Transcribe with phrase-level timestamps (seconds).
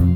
[0.00, 0.06] ¿Qué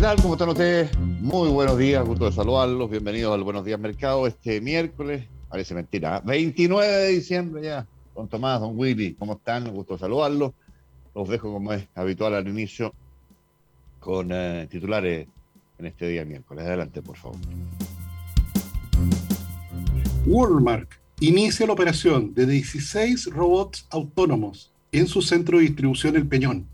[0.00, 0.20] tal?
[0.20, 0.98] ¿Cómo están ustedes?
[0.98, 2.90] Muy buenos días, gusto de saludarlos.
[2.90, 5.28] Bienvenidos al Buenos Días Mercado este miércoles.
[5.48, 6.22] Parece mentira.
[6.24, 6.90] 29 ¿eh?
[6.90, 7.86] de diciembre ya.
[8.16, 9.70] Don Tomás, don Willy, ¿cómo están?
[9.72, 10.54] Gusto de saludarlos.
[11.14, 12.92] Los dejo como es habitual al inicio
[14.00, 15.28] con eh, titulares
[15.78, 16.66] en este día miércoles.
[16.66, 17.38] Adelante, por favor.
[20.26, 26.66] Walmart inicia la operación de 16 robots autónomos en su centro de distribución El Peñón.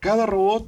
[0.00, 0.66] Cada robot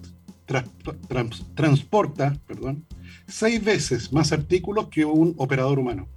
[1.54, 2.86] transporta perdón,
[3.26, 6.08] seis veces más artículos que un operador humano.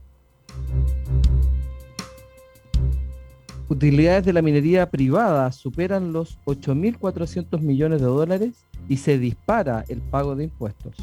[3.72, 10.02] Utilidades de la minería privada superan los 8.400 millones de dólares y se dispara el
[10.02, 10.94] pago de impuestos.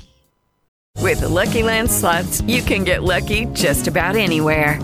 [1.00, 4.78] With the Lucky Land slots, you can get lucky just about anywhere.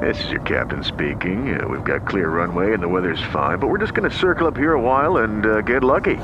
[0.00, 1.60] This is your captain speaking.
[1.60, 4.46] Uh, we've got clear runway and the weather's fine, but we're just going to circle
[4.46, 6.14] up here a while and uh, get lucky.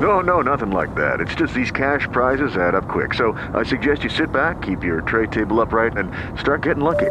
[0.00, 1.20] No, no, nothing like that.
[1.20, 3.12] It's just these cash prizes add up quick.
[3.12, 6.10] So I suggest you sit back, keep your tray table upright, and
[6.40, 7.10] start getting lucky.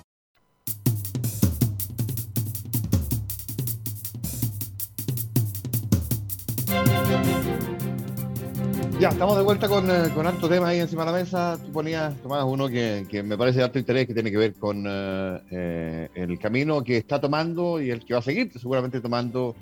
[9.01, 11.57] Ya, estamos de vuelta con, eh, con tema ahí encima de la mesa.
[11.57, 14.53] Tú ponías, Tomás, uno que, que me parece de alto interés, que tiene que ver
[14.53, 19.01] con eh, eh, el camino que está tomando y el que va a seguir seguramente
[19.01, 19.55] tomando,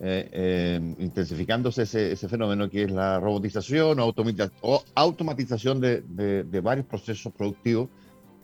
[0.00, 4.12] intensificándose ese, ese, fenómeno que es la robotización o,
[4.62, 7.88] o automatización de, de, de, varios procesos productivos.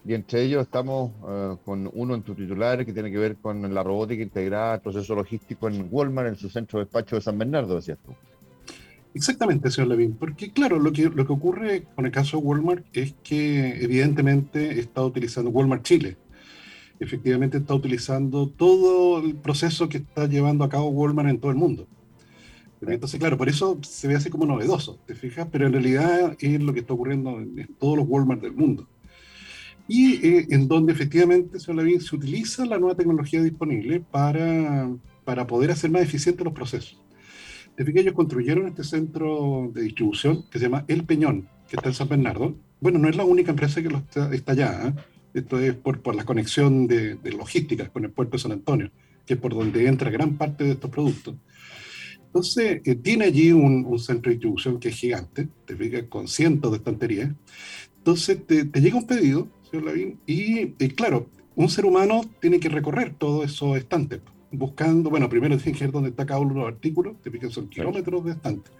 [0.06, 1.10] Y entre ellos estamos
[1.64, 5.16] con uno en tu titular que tiene que ver con la robótica integrada al proceso
[5.16, 8.14] logístico en Walmart, en su centro de despacho de San Bernardo, decías tú.
[9.18, 12.86] Exactamente, señor Levin, porque claro, lo que, lo que ocurre con el caso de Walmart
[12.92, 16.16] es que evidentemente está utilizando Walmart Chile.
[17.00, 21.56] Efectivamente está utilizando todo el proceso que está llevando a cabo Walmart en todo el
[21.56, 21.88] mundo.
[22.80, 25.48] Entonces, claro, por eso se ve así como novedoso, ¿te fijas?
[25.50, 28.86] Pero en realidad es lo que está ocurriendo en, todos los Walmart del mundo.
[29.88, 34.88] Y eh, en donde efectivamente, señor Levin, se utiliza la nueva tecnología disponible para,
[35.24, 37.00] para poder hacer más eficientes los procesos
[37.84, 41.94] que ellos construyeron este centro de distribución que se llama El Peñón, que está en
[41.94, 42.56] San Bernardo.
[42.80, 43.88] Bueno, no es la única empresa que
[44.32, 44.88] está, allá.
[44.88, 45.00] ¿eh?
[45.34, 48.90] Esto es por, por la conexión de, de, logística con el puerto de San Antonio,
[49.24, 51.36] que es por donde entra gran parte de estos productos.
[52.26, 56.72] Entonces, eh, tiene allí un, centro de distribución que es gigante, te fijas, con cientos
[56.72, 57.30] de estanterías.
[57.98, 62.58] Entonces, te, te llega un pedido, señor Lavín, y, y claro, un ser humano tiene
[62.58, 64.20] que recorrer todos esos estantes
[64.50, 67.68] buscando, bueno, primero tienen que ver dónde está cada uno de los artículos, que son
[67.68, 68.70] kilómetros de estante.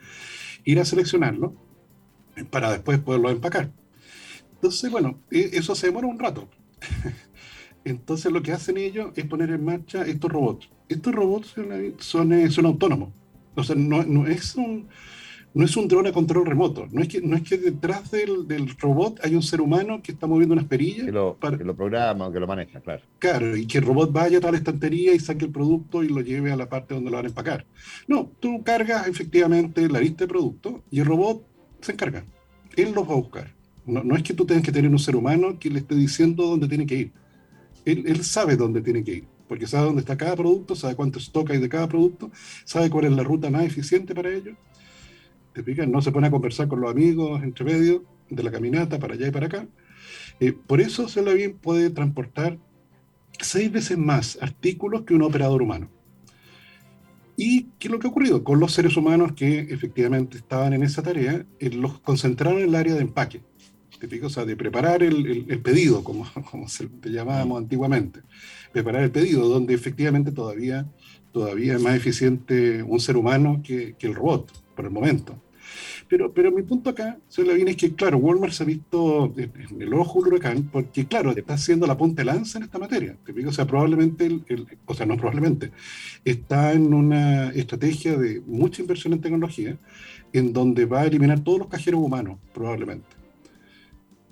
[0.65, 1.55] Ir a seleccionarlo
[2.51, 3.71] para después poderlo empacar.
[4.55, 6.49] Entonces, bueno, e, eso se demora un rato.
[7.85, 10.69] Entonces lo que hacen ellos es poner en marcha estos robots.
[10.89, 13.11] Estos robots son, son, son autónomos.
[13.55, 14.89] O sea, no, no es un,
[15.59, 18.47] no es un dron a control remoto, no es que, no es que detrás del,
[18.47, 21.07] del robot hay un ser humano que está moviendo unas perillas.
[21.07, 23.03] Que lo, para, que lo programa, que lo maneja, claro.
[23.19, 26.11] Claro, y que el robot vaya a toda la estantería y saque el producto y
[26.11, 27.67] lo lleve a la parte donde lo van a empacar.
[28.07, 31.45] No, tú cargas efectivamente la lista de productos y el robot
[31.81, 32.25] se encarga.
[32.77, 33.53] Él los va a buscar.
[33.85, 36.47] No, no es que tú tengas que tener un ser humano que le esté diciendo
[36.47, 37.13] dónde tiene que ir.
[37.85, 41.19] Él, él sabe dónde tiene que ir porque sabe dónde está cada producto, sabe cuánto
[41.19, 42.31] stock hay de cada producto,
[42.65, 44.55] sabe cuál es la ruta más eficiente para ello
[45.59, 45.89] ¿te fijas?
[45.89, 49.27] No se pone a conversar con los amigos entre medio de la caminata para allá
[49.27, 49.67] y para acá.
[50.39, 52.59] Eh, por eso bien puede transportar
[53.41, 55.91] seis veces más artículos que un operador humano.
[57.37, 58.45] ¿Y qué es lo que ha ocurrido?
[58.45, 62.75] Con los seres humanos que efectivamente estaban en esa tarea, eh, los concentraron en el
[62.77, 63.41] área de empaque,
[63.99, 68.21] ¿te O sea, de preparar el, pedido, como, como se llamábamos antiguamente.
[68.73, 70.87] Preparar el pedido, donde efectivamente todavía,
[71.33, 75.43] todavía es más eficiente un ser humano que, que el robot, por el momento.
[76.09, 79.83] Pero, pero mi punto acá, señor Lavín, es que, claro, Walmart se ha visto en
[79.83, 83.17] el ojo del huracán porque, claro, está haciendo la punta de lanza en esta materia.
[83.47, 85.71] O sea, probablemente, el, o sea, no probablemente,
[86.25, 89.77] está en una estrategia de mucha inversión en tecnología
[90.33, 93.07] en donde va a eliminar todos los cajeros humanos, probablemente.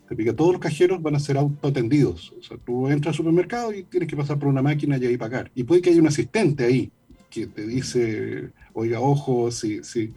[0.08, 2.32] Te todos los cajeros van a ser autoatendidos.
[2.38, 5.16] O sea, tú entras al supermercado y tienes que pasar por una máquina y ahí
[5.16, 5.50] pagar.
[5.54, 6.92] Y puede que haya un asistente ahí
[7.28, 10.14] que te dice, oiga, ojo, si, si,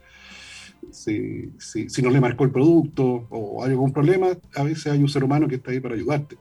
[0.91, 5.09] si, si, no le marcó el producto o hay algún problema, a veces hay un
[5.09, 6.37] ser humano que está ahí para ayudarte.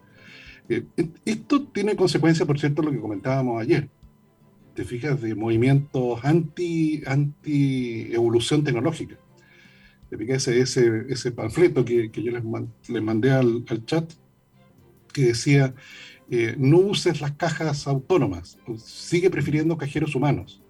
[0.69, 0.85] Eh,
[1.25, 3.89] esto tiene consecuencias, por cierto, lo que comentábamos ayer.
[4.75, 9.17] Te fijas de movimientos anti, anti evolución tecnológica.
[10.11, 12.43] Te fijas ese, ese, panfleto que, que yo les,
[12.89, 14.11] les, mandé al, al, chat
[15.13, 15.75] que decía,
[16.31, 20.63] eh, no uses las cajas autónomas, sigue prefiriendo cajeros humanos.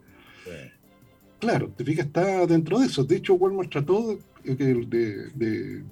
[1.38, 3.04] Claro, te fijas, está dentro de eso.
[3.04, 5.84] De hecho, Walmart trató de,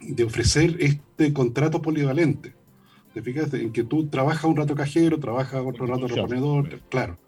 [0.00, 2.54] de, ofrecer este contrato polivalente.
[3.14, 7.18] Te fijas en que tú trabajas un rato cajero, trabajas otro rato reponedor, claro,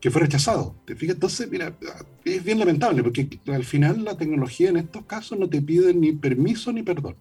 [0.00, 0.74] que fue rechazado.
[0.86, 1.76] Te fijas, entonces, mira,
[2.24, 6.12] es bien lamentable porque al final la tecnología en estos casos no te pide ni
[6.12, 7.14] permiso ni perdón.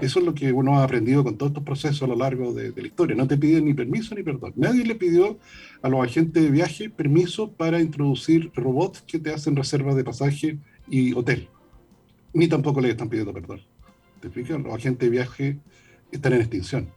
[0.00, 2.72] Eso es lo que uno ha aprendido con todos estos procesos a lo largo de,
[2.74, 3.14] la historia.
[3.14, 4.52] No te piden ni permiso ni perdón.
[4.56, 5.38] Nadie le pidió
[5.82, 10.58] a los agentes de viaje permiso para introducir robots que te hacen reservas de pasaje
[10.88, 11.48] y hotel.
[12.32, 13.60] Ni tampoco le están pidiendo perdón.
[14.20, 14.60] ¿Te fijas?
[14.60, 15.58] Los agentes de viaje
[16.10, 16.88] están en extinción.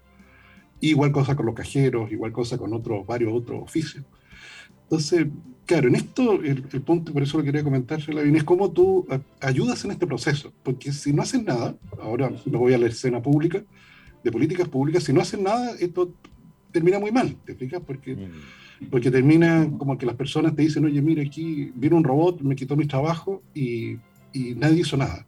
[0.80, 4.06] Igual cosa con los cajeros, igual cosa con otros, varios otros oficios.
[4.90, 5.28] Entonces,
[5.66, 9.06] claro, en esto, el, punto, por eso lo quería comentar, es cómo tú
[9.42, 10.54] ayudas en este proceso.
[10.64, 13.62] Porque si no hacen nada, ahora me voy a la escena pública,
[14.24, 16.14] de políticas públicas, si no hacen nada, esto
[16.72, 17.82] termina muy mal, ¿te fijas?
[17.86, 18.90] Porque, mm.
[18.90, 22.56] porque termina como que las personas te dicen, oye, mira, aquí vino un robot, me
[22.56, 23.98] quitó mi trabajo y,
[24.32, 25.28] y nadie hizo nada.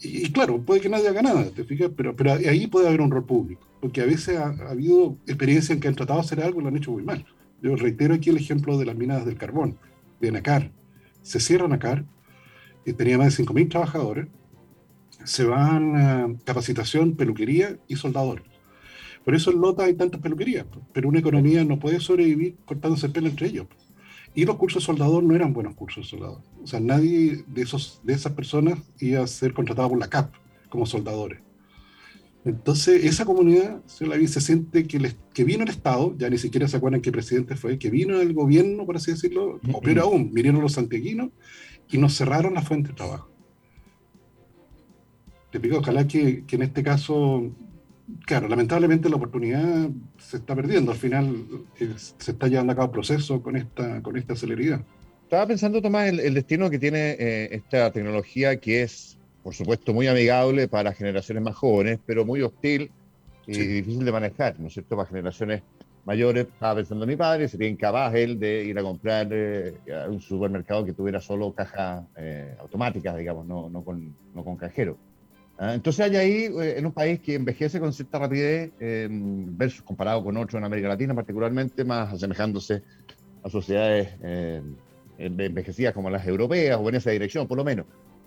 [0.00, 1.90] Y, claro, puede que nadie haga nada, ¿te fijas?
[1.96, 5.70] Pero, pero ahí puede haber un rol público, porque a veces ha, ha habido experiencias
[5.70, 7.24] en que han tratado de hacer algo y lo han hecho muy mal.
[7.62, 9.78] Yo reitero aquí el ejemplo de las minas del carbón,
[10.20, 10.72] de Nacar.
[11.22, 12.04] Se cierra Nacar,
[12.86, 14.28] y tenía más de 5.000 trabajadores,
[15.24, 18.44] se van a capacitación, peluquería y soldadores.
[19.24, 23.12] Por eso en Lota hay tantas peluquerías, pero una economía no puede sobrevivir cortándose el
[23.12, 23.66] pelo entre ellos.
[24.36, 26.42] Y los cursos de soldador no eran buenos cursos de soldador.
[26.62, 30.32] O sea, nadie de, esos, de esas personas iba a ser contratado por la CAP
[30.68, 31.40] como soldadores.
[32.46, 37.00] Entonces, esa comunidad, se siente que, que vino el Estado, ya ni siquiera se acuerdan
[37.00, 40.74] qué presidente fue, que vino el gobierno, por así decirlo, o peor aún, vinieron los
[40.74, 41.30] santiaguinos
[41.90, 43.28] y nos cerraron la fuente de trabajo.
[45.50, 47.50] Te pido, ojalá que, en este caso,
[48.26, 51.46] claro, lamentablemente la oportunidad se está perdiendo, al final
[51.80, 54.82] eh, se está llevando a cabo el proceso con esta, con esta celeridad.
[55.24, 59.15] Estaba pensando, Tomás, el, el destino que tiene eh, esta tecnología que es
[59.46, 62.90] por supuesto, muy amigable para generaciones más jóvenes, pero muy hostil
[63.46, 64.96] y difícil de manejar, ¿no es cierto?
[64.96, 65.62] Para generaciones
[66.04, 69.74] mayores, estaba pensando mi padre, sería incapaz él de ir a comprar eh,
[70.04, 74.56] a un supermercado que tuviera solo cajas eh, automáticas, digamos, no, no, con, no con
[74.56, 74.98] cajero.
[75.58, 75.74] ¿Ah?
[75.74, 80.36] Entonces hay ahí, eh, en un país que envejece con cierta rapidez, versus comparado con
[80.38, 82.82] otros en América Latina, particularmente más asemejándose
[83.44, 84.08] a sociedades
[85.18, 87.86] envejecidas como las europeas o en esa dirección, por lo menos.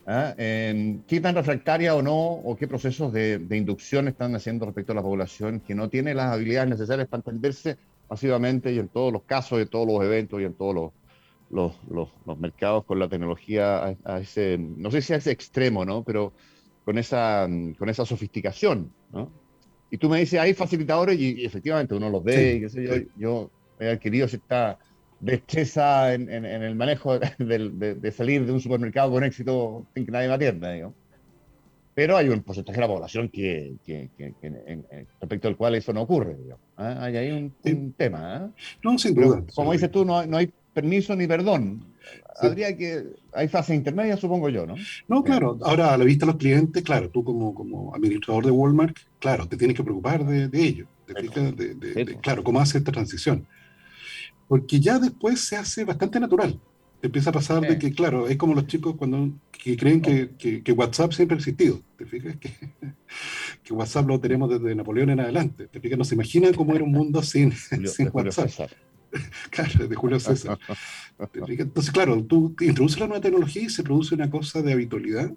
[0.09, 0.33] ¿Ah?
[0.35, 5.01] ¿Qué tan refractaria o no, o qué procesos de, inducción están haciendo respecto a la
[5.01, 7.77] población que no tiene las habilidades necesarias para entenderse
[8.09, 10.91] masivamente y en todos los casos, en todos los eventos y en todos
[11.51, 16.03] los, los, mercados con la tecnología a, ese, no sé si a ese extremo, ¿no?
[16.03, 16.33] Pero
[16.85, 17.47] con esa,
[17.77, 19.29] con esa sofisticación, ¿no?
[19.91, 22.93] Y tú me dices, hay facilitadores y, efectivamente uno los ve, y qué sé yo,
[23.17, 24.77] yo he adquirido cierta
[25.19, 30.11] destreza en, en, el manejo de, de, salir de un supermercado con éxito sin que
[30.11, 30.95] nadie me atienda, digamos.
[31.95, 34.09] Pero hay un porcentaje de la población que, que,
[35.19, 36.35] respecto al cual eso no ocurre.
[36.35, 36.63] Digamos.
[36.77, 36.97] ¿ah?
[37.01, 38.35] Hay ahí un, tema.
[38.35, 38.49] ¿ah?
[38.81, 39.43] No, sin duda.
[39.53, 41.83] como dices tú, no, no, hay permiso ni perdón.
[42.41, 43.03] Habría que.
[43.33, 44.75] Hay fases intermedias, supongo yo, ¿no?
[45.09, 45.59] No, claro.
[45.61, 49.45] Ahora, a la vista de los clientes, claro, tú como, como administrador de Walmart, claro,
[49.47, 50.87] te tienes que preocupar de, de ello.
[51.05, 53.45] De, claro, cómo hace esta transición
[54.49, 56.59] porque ya después se hace bastante natural.
[56.99, 60.31] Te empieza a pasar de que, claro, es como los chicos cuando que creen que,
[60.37, 61.79] que, WhatsApp siempre ha existido.
[61.95, 62.35] ¿Te fijas?
[62.37, 62.51] Que,
[63.63, 65.67] que, WhatsApp lo tenemos desde Napoleón en adelante.
[65.67, 65.99] ¿Te fijas?
[65.99, 67.53] No se imaginan cómo era un mundo sin,
[67.85, 68.49] sin WhatsApp.
[69.51, 70.57] claro, de Julio César.
[71.33, 75.31] Entonces, claro, tú introduces la nueva tecnología y se produce una cosa de habitualidad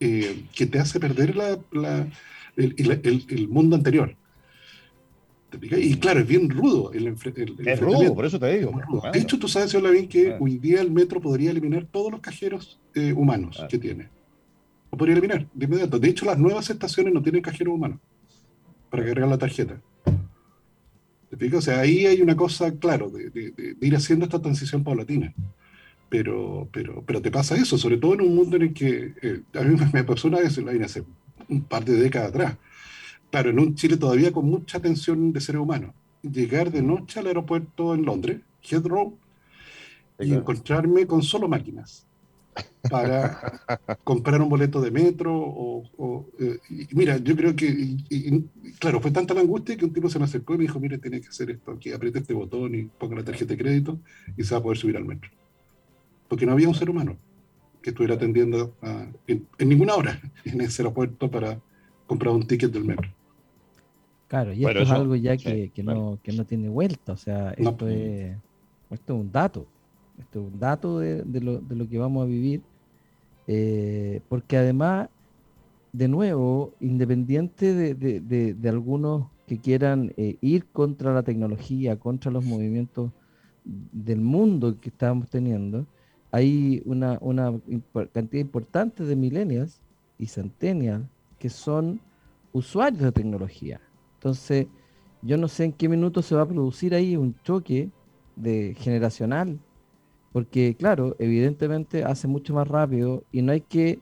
[0.00, 2.08] eh, que te hace perder la, la,
[2.56, 4.16] el, el, el, mundo anterior.
[5.62, 6.92] Y claro, es bien rudo.
[6.92, 8.72] El, es rudo, por eso te digo.
[9.12, 12.20] De hecho, tú sabes, señor Lavín, que hoy día el metro podría eliminar todos los
[12.20, 14.08] cajeros eh, humanos que tiene.
[14.90, 15.98] Lo podría eliminar de inmediato.
[15.98, 17.98] De hecho, las nuevas estaciones no tienen cajeros humanos
[18.90, 19.80] para cargar la tarjeta.
[21.36, 25.34] ¿Te O sea, ahí hay una cosa, claro, de, ir haciendo esta transición paulatina.
[26.08, 29.40] Pero, pero, pero te pasa eso, sobre todo en un mundo en el que eh,
[29.54, 31.02] a mí me pasó una vez, hace
[31.48, 32.56] un par de décadas atrás
[33.36, 37.26] claro, en un Chile todavía con mucha tensión de seres humanos, llegar de noche al
[37.26, 39.18] aeropuerto en Londres, Heathrow,
[40.18, 42.06] y encontrarme con solo máquinas
[42.88, 43.60] para
[44.04, 46.58] comprar un boleto de metro o, eh,
[46.92, 47.98] mira, yo creo que
[48.78, 50.96] claro, fue tanta la angustia que un tipo se me acercó y me dijo, mire,
[50.96, 54.00] tiene que hacer esto aquí, apriete este botón y ponga la tarjeta de crédito
[54.34, 55.30] y se va a poder subir al metro.
[56.26, 57.18] Porque no había un ser humano
[57.82, 58.74] que estuviera atendiendo
[59.26, 61.60] en, en, ninguna hora en ese aeropuerto para
[62.06, 63.15] comprar un ticket del metro.
[64.28, 67.86] Claro, y esto es algo ya que, no, que no tiene vuelta, o sea, esto,
[67.88, 68.36] es,
[68.90, 69.66] esto es un dato,
[70.18, 72.60] esto es un dato de, lo, de lo, que vamos a vivir,
[73.46, 75.10] eh, porque además,
[75.92, 83.12] de nuevo, independiente de, algunos que quieran eh, ir contra la tecnología, contra los movimientos
[83.64, 85.86] del mundo que estamos teniendo,
[86.32, 87.52] hay una, una
[88.12, 89.80] cantidad importante de millennials
[90.18, 91.06] y centennials
[91.38, 92.00] que son
[92.52, 93.80] usuarios de tecnología
[94.26, 94.66] entonces,
[95.22, 97.90] yo no sé en qué minuto se va a producir ahí un choque
[98.34, 99.60] de generacional,
[100.32, 104.00] porque claro, evidentemente hace mucho más rápido y no hay que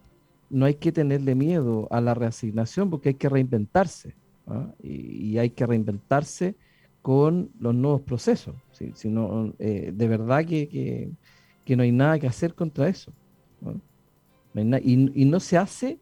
[0.49, 4.15] no hay que tenerle miedo a la reasignación porque hay que reinventarse
[4.47, 4.73] ¿ah?
[4.83, 6.55] y, hay que reinventarse
[7.03, 8.55] con los nuevos procesos.
[8.95, 11.11] sino eh, de verdad que,
[11.69, 13.13] no hay nada que hacer contra eso.
[14.55, 15.99] y no se hace,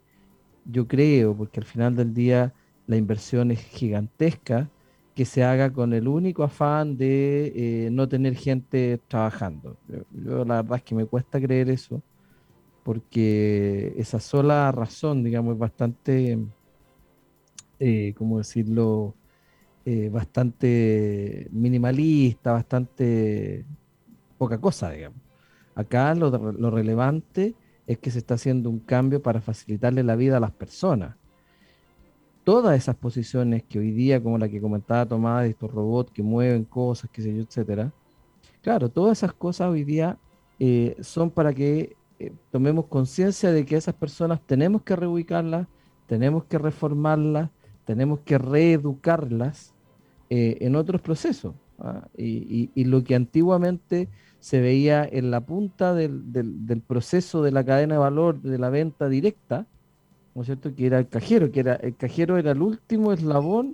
[0.64, 2.52] yo creo, porque al final del día
[2.92, 4.68] la inversión es gigantesca,
[5.14, 7.52] que se haga con el único afán de
[7.86, 9.78] eh, no tener gente trabajando.
[9.88, 12.02] Yo, la verdad es que me cuesta creer eso,
[12.84, 16.38] porque esa sola razón, digamos, es bastante,
[17.78, 19.14] eh, ¿cómo decirlo?
[19.84, 23.64] Eh, bastante minimalista, bastante
[24.38, 25.18] poca cosa, digamos.
[25.74, 27.54] Acá lo, lo relevante
[27.86, 31.16] es que se está haciendo un cambio para facilitarle la vida a las personas
[32.44, 36.22] todas esas posiciones que hoy día, como la que comentaba Tomás, de estos robots que
[36.22, 37.92] mueven cosas, qué sé yo, etcétera,
[38.62, 40.18] claro, todas esas cosas hoy día
[40.58, 45.66] eh, son para que eh, tomemos conciencia de que esas personas tenemos que reubicarlas,
[46.06, 47.50] tenemos que reformarlas,
[47.84, 49.74] tenemos que reeducarlas
[50.30, 51.54] eh, en otros procesos.
[51.78, 52.08] ¿ah?
[52.16, 54.08] Y, lo que antiguamente
[54.40, 58.70] se veía en la punta del, del proceso de la cadena de valor de la
[58.70, 59.66] venta directa,
[60.34, 60.74] ¿no es cierto?
[60.74, 63.72] Que era el cajero, que era el cajero era el último eslabón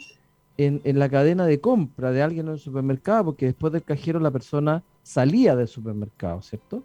[0.57, 4.33] en, la cadena de compra de alguien en el supermercado, porque después del cajero la
[4.33, 6.83] persona salía del supermercado, ¿cierto?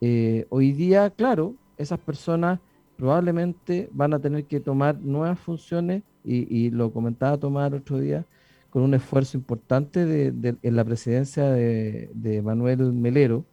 [0.00, 2.58] Eh, hoy día, claro, esas personas
[2.96, 8.26] probablemente van a tener que tomar nuevas funciones y, lo comentaba Tomás el otro día,
[8.68, 13.46] con un esfuerzo importante de, en la presidencia de, de Manuel Melero,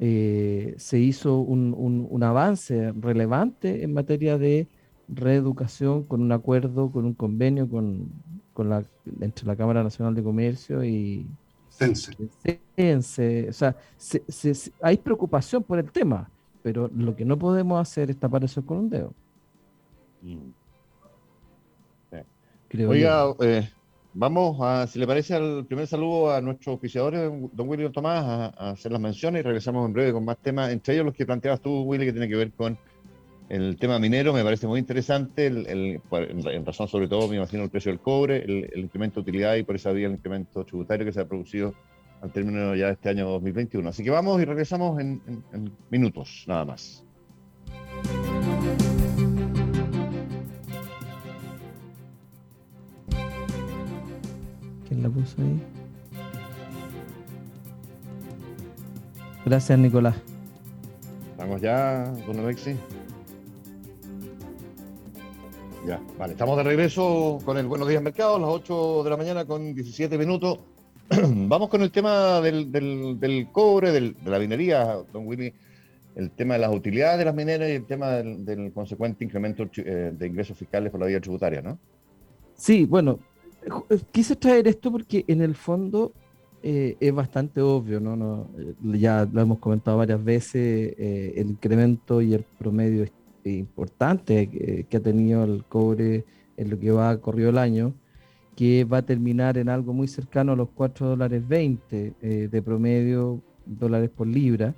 [0.00, 4.68] eh, se hizo un, avance relevante en materia de
[5.08, 8.10] reeducación con un acuerdo, con un convenio con,
[8.56, 8.84] la,
[9.20, 11.26] entre la Cámara Nacional de Comercio y
[11.68, 13.48] Sense.
[13.48, 13.76] O sea,
[14.80, 16.30] hay preocupación por el tema,
[16.62, 19.14] pero lo que no podemos hacer es tapar eso con un dedo.
[20.22, 20.50] Mm.
[22.88, 23.68] Oiga, eh,
[24.14, 28.70] Vamos a, si le parece, al primer saludo a nuestros oficiadores, don Willy Tomás, a,
[28.70, 31.60] hacer las menciones y regresamos en breve con más temas, entre ellos los que planteabas
[31.62, 32.78] tú, Willy, que tiene que ver con
[33.48, 37.70] el tema minero, me parece muy interesante, el, en razón sobre todo, me imagino, el
[37.70, 41.12] precio del cobre, el, incremento de utilidad y por esa vía el incremento tributario que
[41.12, 41.74] se ha producido
[42.20, 43.88] al término ya de este año 2021.
[43.88, 45.20] Así que vamos y regresamos en
[45.90, 47.04] minutos, nada más.
[55.00, 55.62] La puso ahí?
[59.44, 60.16] Gracias, Nicolás.
[61.32, 62.76] Estamos ya, don Alexi.
[65.86, 69.44] Ya, vale, estamos de regreso con el Buenos Días Mercados, las 8 de la mañana
[69.44, 70.60] con 17 minutos.
[71.10, 75.52] Vamos con el tema del, del, cobre, de la minería, don Willy,
[76.14, 80.12] el tema de las utilidades de las mineras y el tema del, consecuente incremento eh,
[80.14, 81.78] de ingresos fiscales por la vía tributaria, ¿no?
[82.54, 83.18] Sí, bueno,
[84.10, 86.12] quise traer esto porque en el fondo
[86.62, 88.16] eh, es bastante obvio, ¿no?
[88.16, 88.48] no
[88.82, 93.06] ya lo hemos comentado varias veces, el incremento y el promedio
[93.44, 96.24] importante que, ha tenido el cobre
[96.56, 97.94] en lo que va corrido el año
[98.56, 102.62] que va a terminar en algo muy cercano a los 4 dólares 20 eh, de
[102.62, 104.74] promedio dólares por libra,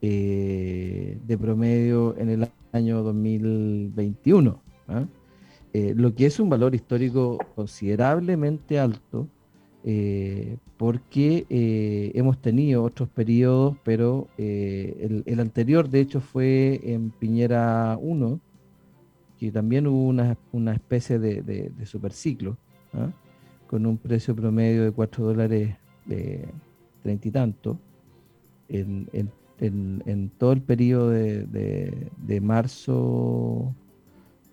[0.00, 4.58] eh, de promedio en el año 2021.
[4.88, 5.04] ¿ah?
[5.74, 9.28] Eh, lo que es un valor histórico considerablemente alto,
[10.78, 11.44] porque
[12.14, 18.40] hemos tenido otros periodos, pero el, anterior de hecho fue en Piñera 1,
[19.38, 22.56] que también hubo una, especie de, de, de superciclo
[22.94, 23.10] ¿ah?
[23.66, 25.76] con un precio promedio de 4 dólares
[26.06, 26.48] de
[27.02, 27.78] 30 y tanto,
[28.68, 33.74] en, todo el periodo de, marzo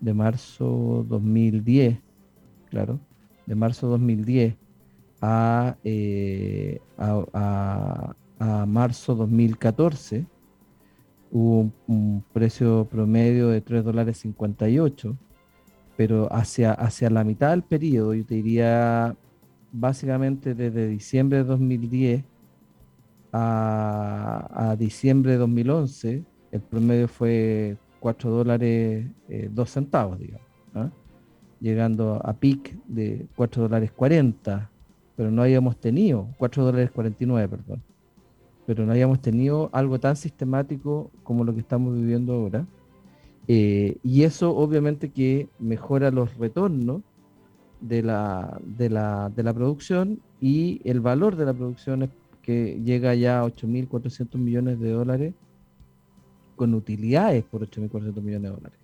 [0.02, 1.98] de marzo 2010,
[2.68, 3.00] claro,
[3.46, 4.56] de marzo 2010
[5.84, 10.26] eh, a, a, marzo 2014
[11.30, 15.16] hubo un, precio promedio de 3 dólares 58
[15.96, 19.16] pero hacia, hacia la mitad del periodo, yo te diría
[19.70, 22.24] básicamente desde diciembre de 2010
[23.32, 30.90] a, diciembre de 2011, el promedio fue 4 dólares 2 eh, centavos, digamos, ¿ah?
[31.60, 34.68] llegando a pic de 4 dólares 40,
[35.14, 37.82] pero no habíamos tenido, 4 dólares 49, perdón,
[38.66, 42.66] pero no habíamos tenido algo tan sistemático como lo que estamos viviendo ahora.
[43.46, 47.02] Eh, y eso obviamente que mejora los retornos
[47.80, 52.10] de la, de la, de la producción y el valor de la producción es
[52.42, 55.34] que llega ya a 8.400 millones de dólares
[56.62, 58.78] con utilidades por 8.400 millones de dólares.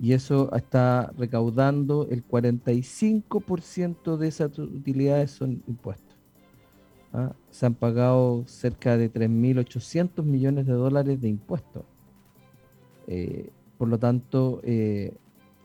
[0.00, 6.16] Y eso está recaudando el 45% de esas utilidades son impuestos.
[7.50, 11.84] Se han pagado cerca de 3.800 millones de dólares de impuestos
[13.06, 15.12] eh, por lo tanto, eh,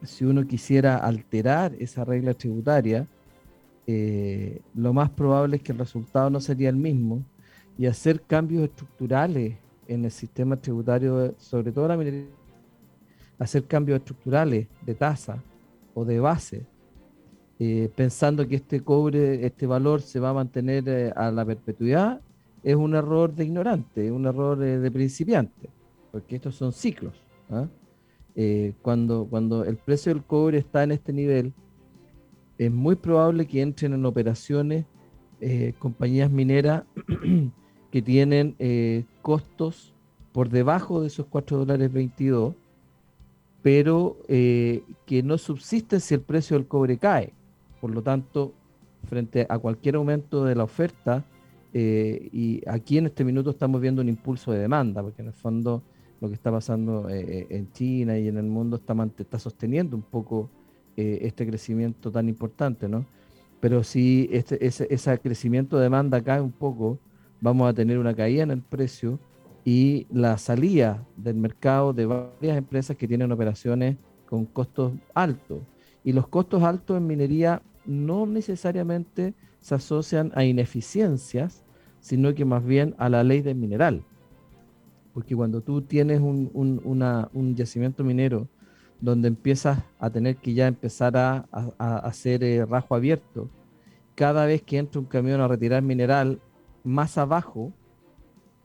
[0.03, 3.07] si uno quisiera alterar esa regla tributaria,
[3.87, 7.23] eh, lo más probable es que el resultado no sería el mismo
[7.77, 9.55] y hacer cambios estructurales
[9.87, 12.25] en el sistema tributario, sobre todo la minería,
[13.39, 15.43] hacer cambios estructurales de tasa
[15.93, 16.65] o de base,
[17.95, 22.21] pensando que este cobre, este valor se va a mantener a la perpetuidad,
[22.63, 25.69] es un error de ignorante, un error de principiante,
[26.11, 27.13] porque estos son ciclos.
[27.49, 27.67] ¿ah?
[28.35, 31.53] Eh, cuando, cuando el precio del cobre está en este nivel,
[32.57, 34.85] es muy probable que entren en operaciones
[35.41, 36.83] eh, compañías mineras
[37.91, 39.93] que tienen eh, costos
[40.31, 42.55] por debajo de esos 4 dólares 22,
[43.61, 47.31] pero que no subsisten si el precio del cobre cae.
[47.79, 48.53] Por lo tanto,
[49.07, 51.23] frente a cualquier aumento de la oferta,
[51.73, 55.83] y aquí en este minuto estamos viendo un impulso de demanda, porque en el fondo
[56.21, 60.03] lo que está pasando eh, eh, en China y en el mundo está, sosteniendo un
[60.03, 60.49] poco
[60.95, 63.05] eh, este crecimiento tan importante, ¿no?
[63.59, 66.99] Pero si este, ese, crecimiento de demanda cae un poco,
[67.41, 69.19] vamos a tener una caída en el precio
[69.65, 75.59] y la salida del mercado de varias empresas que tienen operaciones con costos altos.
[76.03, 81.65] Y los costos altos en minería no necesariamente se asocian a ineficiencias,
[81.99, 84.05] sino que más bien a la ley del mineral
[85.13, 88.47] porque cuando tú tienes un, yacimiento minero
[88.99, 91.45] donde empiezas a tener que ya empezar a,
[91.79, 93.49] hacer eh, rajo abierto,
[94.15, 96.39] cada vez que entra un camión a retirar mineral,
[96.83, 97.73] más abajo,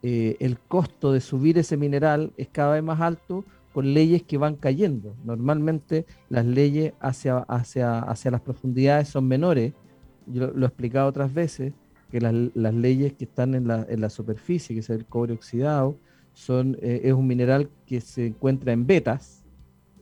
[0.02, 4.38] eh, el costo de subir ese mineral es cada vez más alto con leyes que
[4.38, 5.14] van cayendo.
[5.24, 9.74] Normalmente las leyes hacia, hacia, hacia las profundidades son menores.
[10.26, 11.72] Yo lo he explicado otras veces,
[12.10, 12.32] que las,
[12.74, 15.98] leyes que están en la, en la superficie, que es el cobre oxidado,
[16.32, 19.42] son, eh, es un mineral que se encuentra en vetas,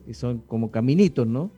[0.04, 1.50] que son como caminitos, ¿no?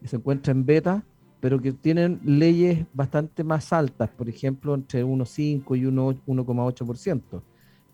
[0.00, 1.02] Que se encuentra en vetas,
[1.42, 7.42] pero que tienen leyes bastante más altas, por ejemplo, entre 1,5 y 1,8%.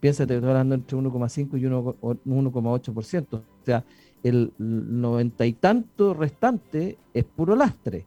[0.00, 3.26] Piénsate, estoy hablando entre 1,5 y 1,8%.
[3.32, 3.82] O sea,
[4.22, 8.04] el noventa y tanto restante es puro lastre.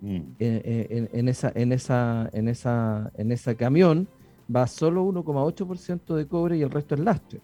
[0.00, 0.20] Mm.
[0.38, 4.08] En, esa, en, esa, en, esa, en ese camión
[4.54, 7.42] va solo 1,8% de cobre y el resto es lastre.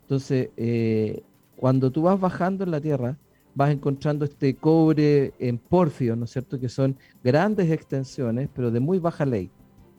[0.00, 1.22] Entonces, eh,
[1.56, 3.18] cuando tú vas bajando en la tierra,
[3.56, 6.60] vas encontrando este cobre en porfio, ¿no es cierto?
[6.60, 9.50] Que son grandes extensiones, pero de muy baja ley.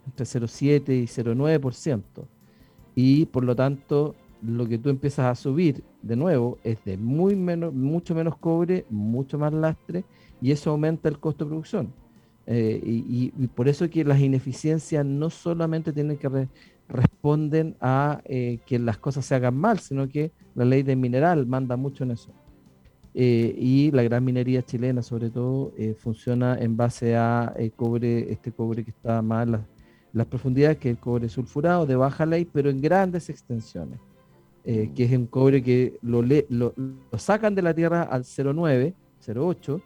[0.06, 2.02] entre 0,7 y 0,9%.
[2.96, 7.36] Y por lo tanto, lo que tú empiezas a subir de nuevo es de muy
[7.36, 10.06] menos, mucho menos cobre, mucho más lastre,
[10.40, 11.94] y eso aumenta el costo de producción.
[12.46, 16.48] Eh, y, por eso que las ineficiencias no solamente tienen que
[16.88, 21.46] responden a eh, que las cosas se hagan mal, sino que la ley del mineral
[21.48, 22.32] manda mucho en eso.
[23.20, 28.84] Eh, y la gran minería chilena, sobre todo, funciona en base a cobre, este cobre
[28.84, 29.66] que está más en
[30.14, 34.00] las, profundidades, que es el cobre sulfurado de baja ley, pero en grandes extensiones,
[34.66, 34.94] mm.
[34.94, 38.94] que es un cobre que lo, lo, lo sacan de la tierra al 0,9,
[39.26, 39.82] 0,8,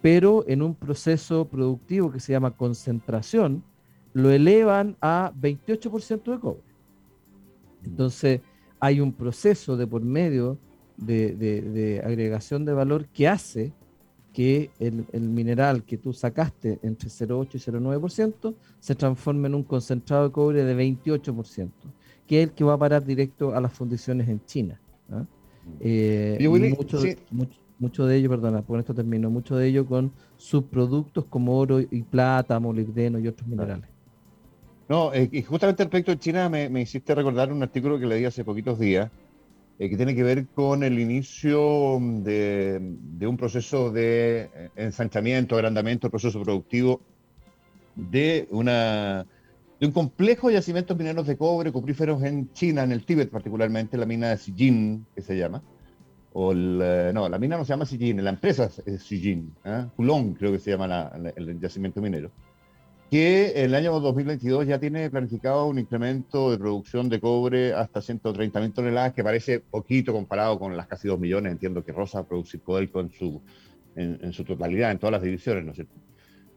[0.00, 3.64] pero en un proceso productivo que se llama concentración,
[4.12, 6.62] lo elevan a 28% de cobre.
[7.84, 8.40] Entonces,
[8.78, 10.58] hay un proceso de por medio
[10.96, 13.72] de, agregación de valor que hace
[14.32, 20.24] que el, mineral que tú sacaste entre 0,8 y 0,9% se transforme en un concentrado
[20.24, 21.70] de cobre de 28%,
[22.26, 24.80] que es el que va a parar directo a las fundiciones en China.
[25.10, 25.24] ¿ah?
[25.80, 26.38] Eh,
[27.78, 32.02] mucho de ello, perdona, con esto termino, mucho de ello con subproductos como oro y
[32.02, 33.88] plata, molibdeno y otros minerales.
[34.88, 38.44] No, eh, y justamente respecto de China me, hiciste recordar un artículo que leí hace
[38.44, 39.10] poquitos días,
[39.78, 46.10] eh, que tiene que ver con el inicio de, un proceso de eh, ensanchamiento, agrandamiento
[46.10, 47.00] proceso productivo
[47.94, 49.26] de una
[49.78, 53.98] de un complejo de yacimientos mineros de cobre cupríferos en China, en el Tíbet particularmente,
[53.98, 55.62] la mina de Xijin, que se llama,
[56.32, 59.86] o el, no, la mina no se llama Sijin, la empresa es Sijin, ¿eh?
[59.96, 62.30] creo que se llama el yacimiento minero,
[63.10, 68.60] que el año 2022 ya tiene planificado un incremento de producción de cobre hasta 130
[68.60, 72.58] mil toneladas, que parece poquito comparado con las casi 2 millones, entiendo que Rosa produce
[72.58, 73.40] Codelco en su,
[73.94, 75.94] en, su totalidad, en todas las divisiones, ¿no es cierto?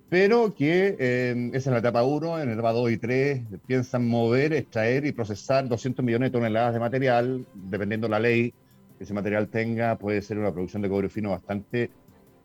[0.09, 4.07] Pero que eh, esa es la etapa 1, en el etapa 2 y 3 piensan
[4.07, 8.53] mover, extraer y procesar 200 millones de toneladas de material, dependiendo de la ley,
[8.97, 11.91] que ese material tenga, puede ser una producción de cobre fino bastante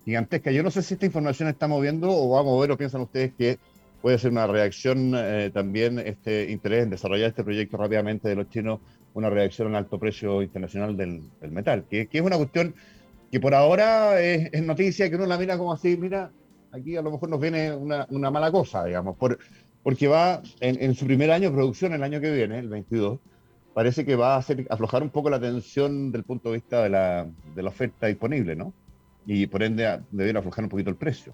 [0.04, 0.50] gigantesca.
[0.50, 3.32] Yo no sé si esta información está moviendo o va a mover o piensan ustedes
[3.32, 3.58] que
[4.04, 8.50] puede ser una reacción eh, también este interés en desarrollar este proyecto rápidamente de los
[8.50, 8.80] chinos,
[9.14, 12.74] una reacción al alto precio internacional del, metal, que, es una cuestión
[13.32, 16.30] que por ahora es, noticia, que uno la mira como así, mira,
[16.70, 19.38] aquí a lo mejor nos viene una, mala cosa, digamos, por,
[19.82, 23.20] porque va en, su primer año de producción, el año que viene, el 22,
[23.72, 26.90] parece que va a hacer aflojar un poco la tensión del punto de vista de
[26.90, 28.74] la, de la oferta disponible, ¿no?
[29.24, 31.32] Y por ende debería aflojar un poquito el precio.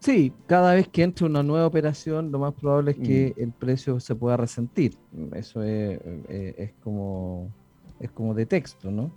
[0.00, 3.42] Sí, cada vez que entre una nueva operación, lo más probable es que mm.
[3.42, 4.96] el precio se pueda resentir.
[5.34, 7.52] Eso es, eh, es, como,
[8.00, 9.12] es como de texto, ¿no?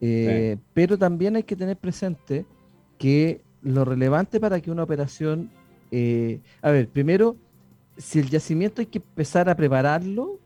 [0.00, 2.46] Eh, pero también hay que tener presente
[2.96, 5.50] que lo relevante para que una operación,
[5.90, 7.36] eh, a ver, primero,
[7.98, 10.38] si el yacimiento hay que empezar a prepararlo,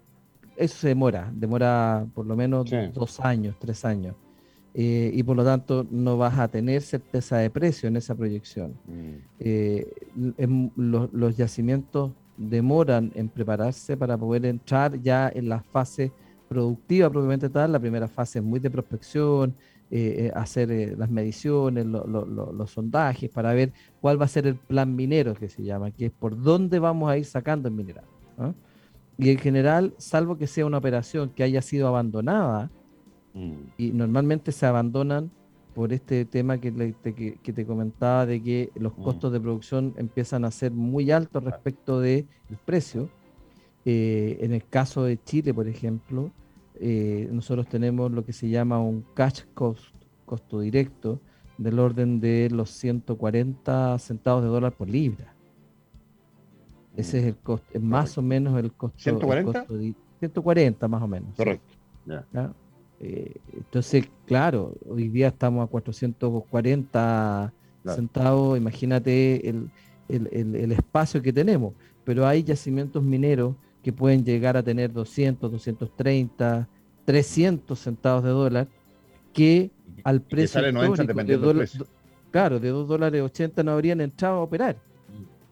[0.56, 4.16] eso se demora, demora por lo menos dos años, tres años.
[4.76, 8.74] Eh, y por lo tanto no vas a tener certeza de precio en esa proyección.
[8.88, 9.14] Mm.
[9.38, 9.86] Eh,
[10.76, 16.10] los, yacimientos demoran en prepararse para poder entrar ya en la fase
[16.48, 17.70] productiva propiamente tal.
[17.70, 19.54] La primera fase es muy de prospección,
[19.92, 25.34] eh, hacer las mediciones, los sondajes para ver cuál va a ser el plan minero
[25.34, 28.04] que se llama, que es por dónde vamos a ir sacando el mineral.
[29.16, 32.72] Y en general, salvo que sea una operación que haya sido abandonada,
[33.34, 33.52] mm.
[33.76, 35.30] y normalmente se abandonan
[35.74, 39.02] por este tema que, te comentaba de que los mm.
[39.02, 42.26] costos de producción empiezan a ser muy altos respecto del
[42.64, 43.10] precio.
[43.84, 46.30] Eh, en el caso de Chile, por ejemplo,
[46.76, 49.94] eh, nosotros tenemos lo que se llama un cash cost,
[50.24, 51.20] costo directo,
[51.58, 55.34] del orden de los 140 centavos de dólar por libra.
[56.96, 58.98] Ese es el costo, es más o menos el costo.
[58.98, 59.94] ¿140?
[60.20, 61.36] 140 más o menos.
[61.36, 61.74] Correcto.
[63.06, 67.52] Eh, entonces, claro, hoy día estamos a 440
[67.84, 69.68] centavos, imagínate el,
[70.08, 76.66] el, espacio que tenemos, pero hay yacimientos mineros que pueden llegar a tener 200, 230,
[77.04, 78.68] 300 centavos de dólar,
[79.34, 79.70] que
[80.02, 80.72] al precio de
[82.30, 84.78] claro, de 2 dólares 80 no habrían entrado a operar.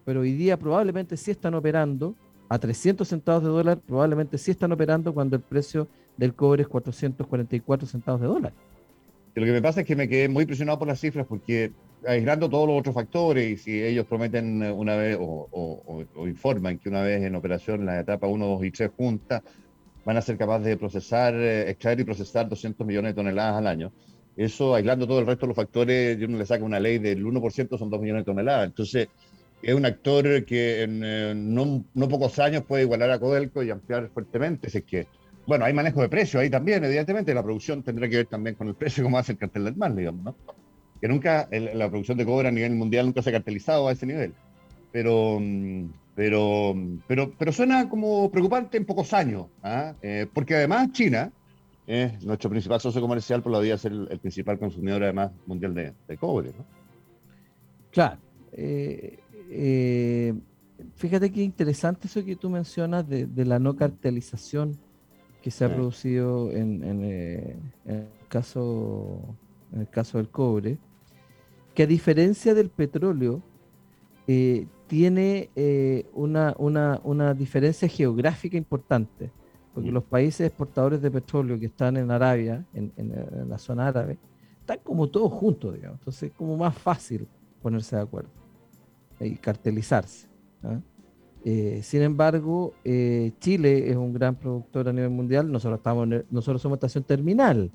[0.07, 2.15] Pero hoy día probablemente sí están operando
[2.49, 6.68] a 300 centavos de dólar, probablemente sí están operando cuando el precio del cobre es
[6.68, 8.53] 444 centavos de dólar.
[9.35, 11.72] lo que me pasa es que me quedé muy impresionado por las cifras porque
[12.07, 17.03] aislando todos los otros factores y si ellos prometen una vez o, informan que una
[17.03, 19.42] vez en operación la etapa 1, 2 y 3 juntas
[20.05, 23.66] van a ser capaces de procesar, eh, extraer y procesar 200 millones de toneladas al
[23.66, 23.92] año
[24.37, 27.25] eso, aislando todo el resto de los factores, yo no le saca una ley del
[27.25, 28.66] 1%, son 2 millones de toneladas.
[28.66, 29.09] Entonces,
[29.61, 33.70] es un actor que en eh, no, no, pocos años puede igualar a Codelco y
[33.70, 34.68] ampliar fuertemente.
[34.68, 35.07] es que,
[35.46, 37.35] bueno, hay manejo de precio ahí también, evidentemente.
[37.35, 39.94] La producción tendrá que ver también con el precio, como hace el cartel del mar,
[39.94, 40.37] digamos, ¿no?
[41.00, 44.07] Que nunca, la producción de cobre a nivel mundial nunca se ha cartelizado a ese
[44.07, 44.33] nivel.
[44.92, 46.74] Pero, mm, pero,
[47.09, 49.94] pero, pero suena como preocupante en pocos años, ¿ah?
[50.02, 51.33] eh, porque además China
[51.87, 56.16] es nuestro principal socio comercial, por la día ser el, principal consumidor además mundial de,
[56.18, 56.50] cobre.
[56.57, 56.64] ¿no?
[57.90, 58.18] Claro.
[58.52, 59.18] Eh,
[59.50, 60.35] eh,
[60.94, 64.78] fíjate qué interesante eso que tú mencionas de, la no cartelización
[65.42, 67.05] que se ha producido en,
[67.85, 69.37] el caso,
[69.72, 70.78] en el caso del cobre,
[71.74, 73.42] que a diferencia del petróleo,
[74.26, 79.31] eh, tiene eh, una, una, diferencia geográfica importante,
[79.74, 79.94] porque mm.
[79.94, 82.92] los países exportadores de petróleo que están en Arabia, en,
[83.48, 84.18] la zona árabe,
[84.61, 85.98] están como todos juntos, digamos.
[85.98, 87.26] Entonces es como más fácil
[87.62, 88.31] ponerse de acuerdo
[89.18, 90.28] y cartelizarse.
[90.62, 90.78] ¿ah?
[91.44, 95.50] Eh, sin embargo, Chile es un gran productor a nivel mundial.
[95.50, 97.70] Nosotros, estamos nosotros somos estación terminal.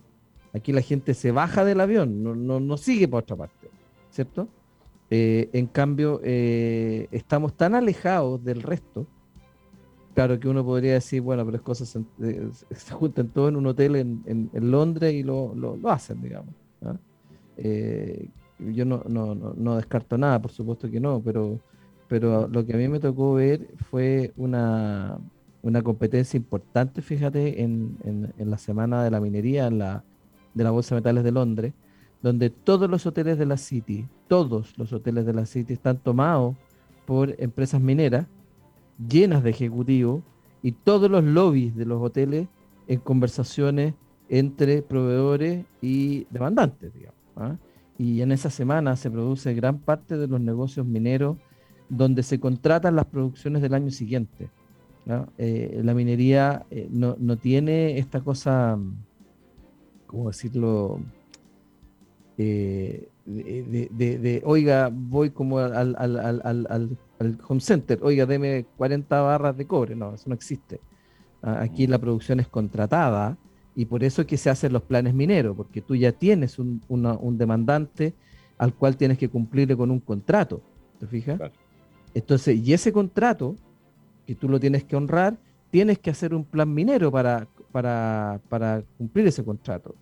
[0.54, 3.70] Aquí la gente se baja del avión, no, no, no sigue por otra parte,
[4.10, 4.48] ¿cierto?
[5.10, 9.06] Eh, en cambio, eh, estamos tan alejados del resto,
[10.14, 13.68] claro que uno podría decir, bueno, pero es cosas, se, se juntan todo en un
[13.68, 15.54] hotel en, Londres y lo,
[15.86, 16.54] hacen, digamos.
[16.84, 16.98] ¿ah?
[17.58, 18.28] Eh,
[18.60, 21.60] yo no, no, descarto nada, por supuesto que no, pero,
[22.08, 25.20] pero lo que a mí me tocó ver fue una,
[25.84, 30.04] competencia importante, fíjate, en, en, la semana de la minería en la,
[30.54, 31.74] de la Bolsa de Metales de Londres,
[32.22, 36.56] donde todos los hoteles de la City, todos los hoteles de la City están tomados
[37.06, 38.28] por empresas mineras
[39.08, 40.24] llenas de ejecutivos
[40.64, 42.48] y todos los lobbies de los hoteles
[42.88, 43.94] en conversaciones
[44.30, 47.20] entre proveedores y demandantes, digamos.
[47.36, 47.56] ¿ah?
[47.98, 51.38] Y en esa semana se produce gran parte de los negocios mineros
[51.90, 54.50] donde se contratan las producciones del año siguiente.
[55.38, 58.78] Eh, la minería eh, no, no, tiene esta cosa,
[60.06, 61.00] ¿cómo decirlo?
[62.38, 66.98] Eh, de, oiga, voy como al, al,
[67.48, 69.96] home center, oiga, deme 40 barras de cobre.
[69.96, 70.82] No, eso no existe.
[71.42, 73.38] Ah, aquí la producción es contratada
[73.76, 76.82] y por eso es que se hacen los planes mineros, porque tú ya tienes un,
[77.38, 78.14] demandante
[78.58, 80.62] al cual tienes que cumplirle con un contrato.
[81.00, 81.40] ¿Te fijas?
[82.18, 83.56] Entonces, y ese contrato,
[84.26, 85.38] que tú lo tienes que honrar,
[85.70, 89.94] tienes que hacer un plan minero para, para, para cumplir ese contrato.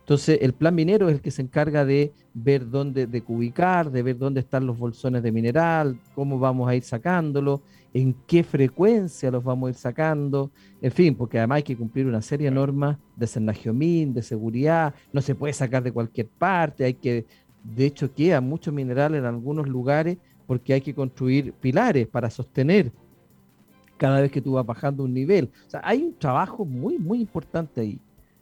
[0.00, 4.02] Entonces, el plan minero es el que se encarga de ver dónde, de ubicar, de
[4.02, 7.62] ver dónde están los bolsones de mineral, cómo vamos a ir sacándolo,
[7.94, 10.50] en qué frecuencia los vamos a ir sacando,
[10.82, 14.94] en fin, porque además hay que cumplir una serie de normas de Sennagiomín, de seguridad,
[15.10, 17.24] no se puede sacar de cualquier parte, hay que,
[17.64, 22.92] de hecho, queda mucho mineral en algunos lugares porque hay que construir pilares para sostener
[23.96, 25.50] cada vez que tú vas bajando un nivel.
[25.66, 27.98] O sea, hay un trabajo muy, muy importante ahí.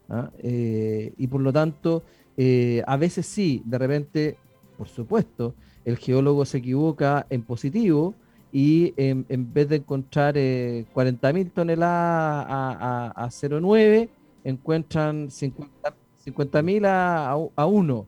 [0.08, 0.30] ¿ah?
[0.38, 2.02] Eh, y por lo tanto,
[2.36, 4.36] eh, a veces sí, de repente,
[4.76, 8.14] por supuesto, el geólogo se equivoca en positivo
[8.52, 14.08] y en, vez de encontrar eh, 40.000 toneladas a, a, 0,9,
[14.44, 18.06] encuentran 50.000 a, a 1.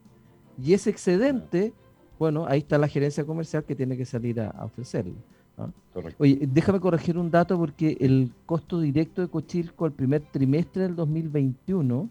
[0.62, 1.72] Y ese excedente,
[2.18, 5.14] bueno, ahí está la gerencia comercial que tiene que salir a ofrecerlo.
[6.18, 10.94] Oye, déjame corregir un dato porque el costo directo de Cochilco el primer trimestre del
[10.94, 12.10] 2021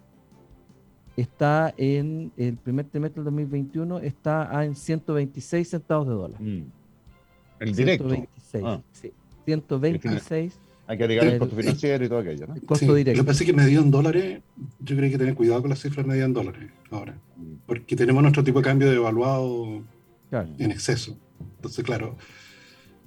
[1.15, 6.41] está en el primer trimestre del 2021 está en 126 centavos de dólar.
[6.41, 6.63] Mm.
[7.59, 8.09] El directo.
[8.09, 8.81] 126, ah.
[8.91, 9.13] sí,
[9.45, 10.59] 126.
[10.87, 12.55] Hay que agregar el, costo financiero y todo aquello, ¿no?
[12.55, 13.21] El costo directo.
[13.21, 14.41] Yo pensé que medio en dólares,
[14.79, 17.53] yo creo que tener cuidado con las cifras medidas en dólares ahora, mm.
[17.65, 19.83] porque tenemos nuestro tipo de cambio devaluado
[20.41, 21.17] en exceso.
[21.55, 22.17] Entonces, claro,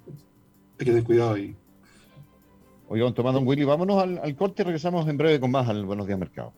[0.07, 1.55] hay que tener cuidado ahí.
[2.87, 6.07] Oigan, tomando un Willy, vámonos al, corte y regresamos en breve con más al Buenos
[6.07, 6.53] Días Mercado.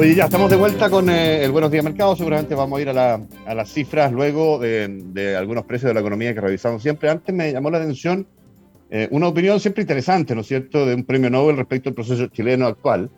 [0.00, 2.16] Oye, ya estamos de vuelta con eh, el Buenos Días Mercado.
[2.16, 3.20] Seguramente vamos a ir a,
[3.54, 7.10] las cifras luego de, algunos precios de la economía que revisamos siempre.
[7.10, 8.26] Antes me llamó la atención
[8.88, 12.28] eh, una opinión siempre interesante, ¿no es cierto?, de un premio Nobel respecto al proceso
[12.28, 13.10] chileno actual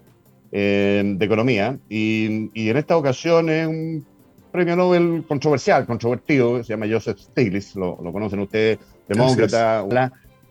[0.51, 1.79] eh, de economía.
[1.88, 4.05] Y, en esta ocasión es un
[4.51, 9.87] premio Nobel controversial, controvertido, se llama Joseph Stiglitz, lo, conocen ustedes, demócrata,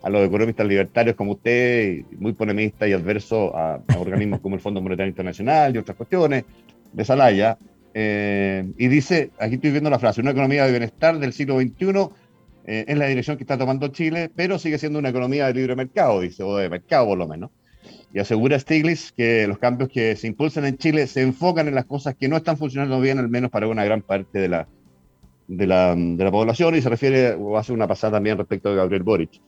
[0.03, 4.81] a los economistas libertarios como usted, muy polemista y adverso a, organismos como el Fondo
[4.81, 6.45] Monetario Internacional y otras cuestiones
[6.91, 7.57] de Salaya.
[7.93, 12.09] Eh, y dice, aquí estoy viendo la frase, una economía de bienestar del siglo XXI
[12.65, 15.75] eh, es la dirección que está tomando Chile, pero sigue siendo una economía de libre
[15.75, 17.51] mercado, dice, o de mercado por lo menos.
[18.13, 21.85] Y asegura Stiglitz que los cambios que se impulsan en Chile se enfocan en las
[21.85, 24.67] cosas que no están funcionando bien, al menos para una gran parte de la,
[25.47, 28.75] de la, de la población, y se refiere, o hace una pasada también respecto de
[28.75, 29.41] Gabriel Boric.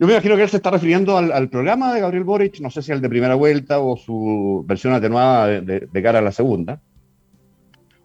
[0.00, 2.82] Yo me imagino que él se está refiriendo al, programa de Gabriel Boric, no sé
[2.82, 6.80] si al de primera vuelta o su versión atenuada de, cara a la segunda,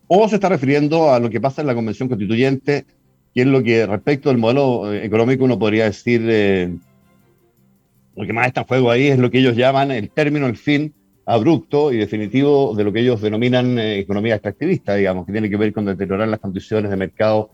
[0.08, 2.86] o se está refiriendo a lo que pasa en la Convención Constituyente,
[3.34, 6.76] que es lo que respecto al modelo eh, económico uno podría decir, eh,
[8.16, 10.58] lo que más está en juego ahí es lo que ellos llaman el término, el
[10.58, 10.94] fin
[11.26, 15.58] abrupto y definitivo de lo que ellos denominan eh, economía extractivista, digamos, que tiene que
[15.58, 17.50] ver con deteriorar las condiciones de mercado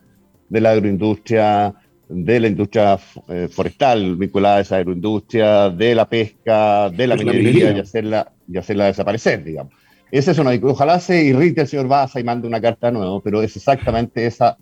[0.50, 1.74] de la agroindustria,
[2.08, 7.72] de la industria eh, forestal vinculada a esa agroindustria, de la pesca, de la minería,
[7.72, 9.74] y hacerla, y hacerla desaparecer, digamos.
[10.12, 13.42] Esa es una, ojalá se irrite el señor Baza y mande una carta nueva, pero
[13.42, 14.58] es exactamente esa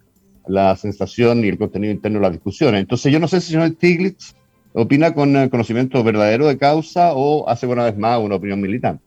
[0.48, 2.76] la sensación y el contenido interno de la discusión.
[2.76, 4.36] Entonces yo no sé si el señor Stiglitz
[4.74, 9.04] opina con eh, conocimiento verdadero de causa o hace una vez más una opinión militante.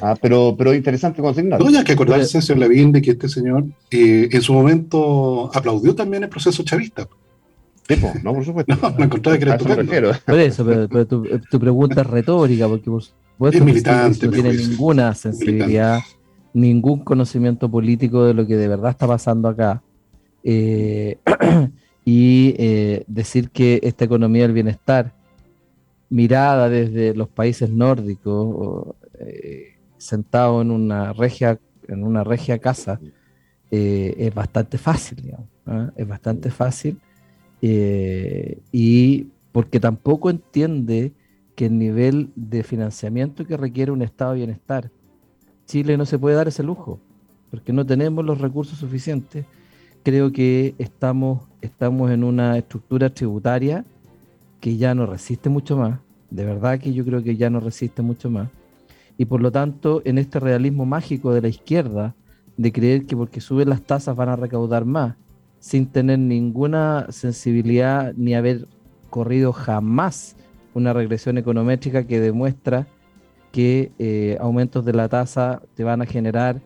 [0.00, 1.60] Ah, pero, pero interesante consignar.
[1.60, 5.94] No, hay que acordarse, señor Levin, de que este señor eh, en su momento aplaudió
[5.94, 7.08] también el proceso chavista.
[8.22, 8.74] No, por supuesto.
[8.82, 13.02] No, me encontraba que era Por eso, pero, tu, tu, pregunta es retórica, porque por
[13.02, 16.00] supuesto es militante, no tiene ninguna sensibilidad,
[16.52, 19.82] ningún conocimiento político de lo que de verdad está pasando acá.
[20.44, 21.18] Eh,
[22.04, 25.14] y eh, decir que esta economía del bienestar,
[26.10, 33.00] mirada desde los países nórdicos, eh, sentado en una regia, en una regia casa,
[33.70, 35.34] es bastante fácil,
[35.66, 35.90] ¿ah?
[35.94, 36.98] es bastante fácil
[37.62, 41.12] eh, y porque tampoco entiende
[41.56, 44.90] que el nivel de financiamiento que requiere un estado de bienestar,
[45.66, 47.00] Chile no se puede dar ese lujo,
[47.50, 49.44] porque no tenemos los recursos suficientes.
[50.04, 53.84] Creo que estamos, estamos en una estructura tributaria
[54.60, 55.98] que ya no resiste mucho más,
[56.30, 58.48] de verdad que yo creo que ya no resiste mucho más.
[59.16, 62.14] Y por lo tanto, en este realismo mágico de la izquierda,
[62.56, 65.16] de creer que porque suben las tasas van a recaudar más,
[65.58, 68.66] sin tener ninguna sensibilidad ni haber
[69.10, 70.36] corrido jamás
[70.74, 72.86] una regresión econométrica que demuestra
[73.52, 76.60] que eh, aumentos de la tasa te van a generar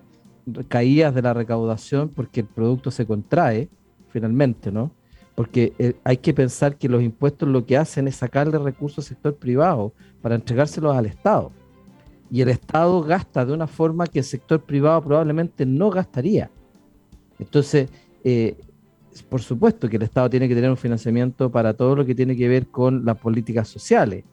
[0.68, 3.68] caídas de la recaudación porque el producto se contrae
[4.09, 4.92] finalmente, ¿no?
[5.35, 9.09] Porque eh, hay que pensar que los impuestos lo que hacen es sacarle recursos al
[9.09, 11.52] sector privado para entregárselos al Estado.
[12.31, 16.50] Y el Estado gasta de una forma que el sector privado probablemente no gastaría.
[17.38, 17.88] Entonces,
[18.24, 18.57] eh,
[19.29, 22.35] por supuesto que el Estado tiene que tener un financiamiento para todo lo que tiene
[22.35, 24.25] que ver con las políticas sociales,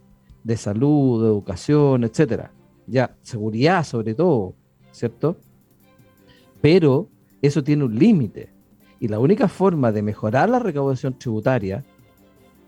[0.44, 2.54] de salud, de educación, etcétera.
[2.88, 4.56] Ya, seguridad sobre todo,
[4.92, 5.38] ¿cierto?
[6.62, 7.10] Pero
[7.42, 8.54] eso tiene un límite.
[9.00, 11.84] Y la única forma de mejorar la recaudación tributaria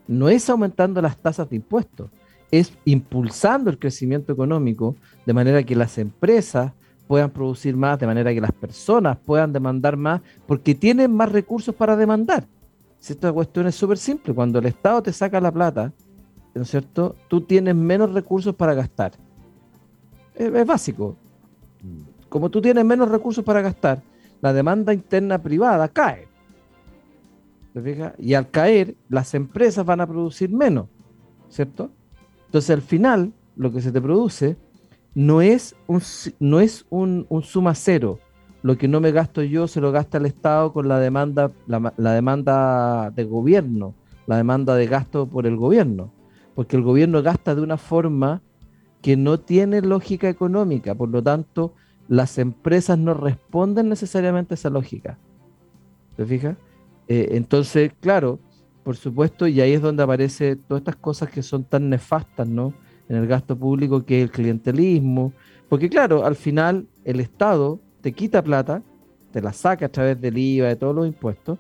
[0.08, 2.10] no es aumentando las tasas de impuestos,
[2.52, 4.95] es impulsando el crecimiento económico
[5.26, 6.74] de manera que las empresas
[7.12, 11.76] puedan producir más, de manera que las personas puedan demandar más, porque tienen más recursos
[11.76, 12.47] para demandar.
[13.00, 15.91] Si esta cuestión es súper simple, cuando el Estado te saca la plata,
[16.56, 17.17] ¿no es cierto?
[17.28, 19.12] Tú tienes menos recursos para gastar.
[20.36, 21.17] Es, básico.
[22.30, 24.02] Como tú tienes menos recursos para gastar,
[24.39, 26.30] la demanda interna privada cae.
[27.74, 28.13] ¿Te fijas?
[28.19, 30.88] Y al caer, las empresas van a producir menos,
[31.50, 31.91] ¿cierto?
[32.45, 34.56] Entonces al final, lo que se te produce
[35.13, 36.02] no es un,
[36.39, 38.19] no es un, suma cero.
[38.63, 42.13] Lo que no me gasto yo se lo gasta el Estado con la demanda, la,
[42.13, 43.95] demanda de gobierno,
[44.28, 46.13] la demanda de gasto por el gobierno.
[46.56, 48.41] Porque el gobierno gasta de una forma
[49.02, 50.93] que no tiene lógica económica.
[50.93, 51.74] Por lo tanto,
[52.08, 55.17] las empresas no responden necesariamente a esa lógica.
[56.15, 56.56] ¿Te fijas?
[57.08, 58.39] Eh, entonces, claro,
[58.84, 62.74] por supuesto, y ahí es donde aparecen todas estas cosas que son tan nefastas, ¿no?
[63.12, 65.34] En el gasto público que es el clientelismo,
[65.67, 68.82] porque claro, al final el Estado te quita plata,
[69.34, 71.60] te la saca a través del IVA, de todos los impuestos,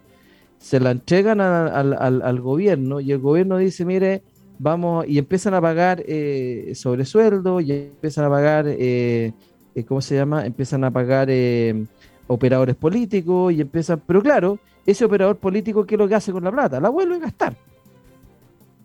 [0.59, 4.23] se la entregan al, gobierno y el gobierno dice, mire,
[4.59, 9.33] vamos, y empiezan a pagar eh, sobresueldo, y empiezan a pagar, eh,
[9.75, 10.45] eh, ¿cómo se llama?
[10.45, 11.85] Empiezan a pagar eh,
[12.27, 16.45] operadores políticos y empiezan, pero claro, ese operador político, ¿qué es lo que hace con
[16.45, 16.79] la plata?
[16.79, 17.57] La vuelve a gastar.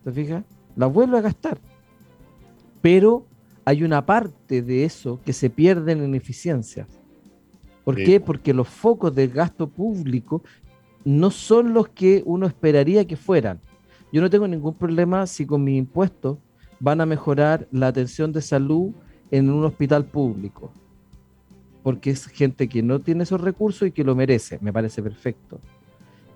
[0.03, 0.43] ¿Te fijas?
[0.75, 1.59] La vuelve a gastar
[2.81, 3.27] pero
[3.65, 6.87] hay una parte de eso que se pierde en eficiencias.
[7.85, 8.21] ¿Por qué?
[8.21, 10.43] Porque los focos del gasto público
[11.05, 13.61] no son los que uno esperaría que fueran.
[14.13, 16.39] Yo no tengo ningún problema si con mis impuestos
[16.81, 18.93] van a mejorar la atención de salud
[19.31, 20.73] en un hospital público,
[21.83, 25.61] porque es gente que no tiene esos recursos y que lo merece, me parece perfecto.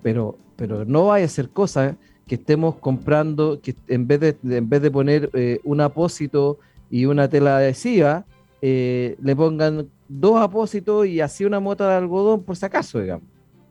[0.03, 1.97] pero, pero no vaya a ser cosa
[2.31, 7.07] que estemos comprando, que en vez de, en vez de poner eh, un apósito y
[7.07, 8.25] una tela adhesiva,
[8.63, 13.27] eh, le pongan dos apósitos y así una mota de algodón por si acaso, digamos.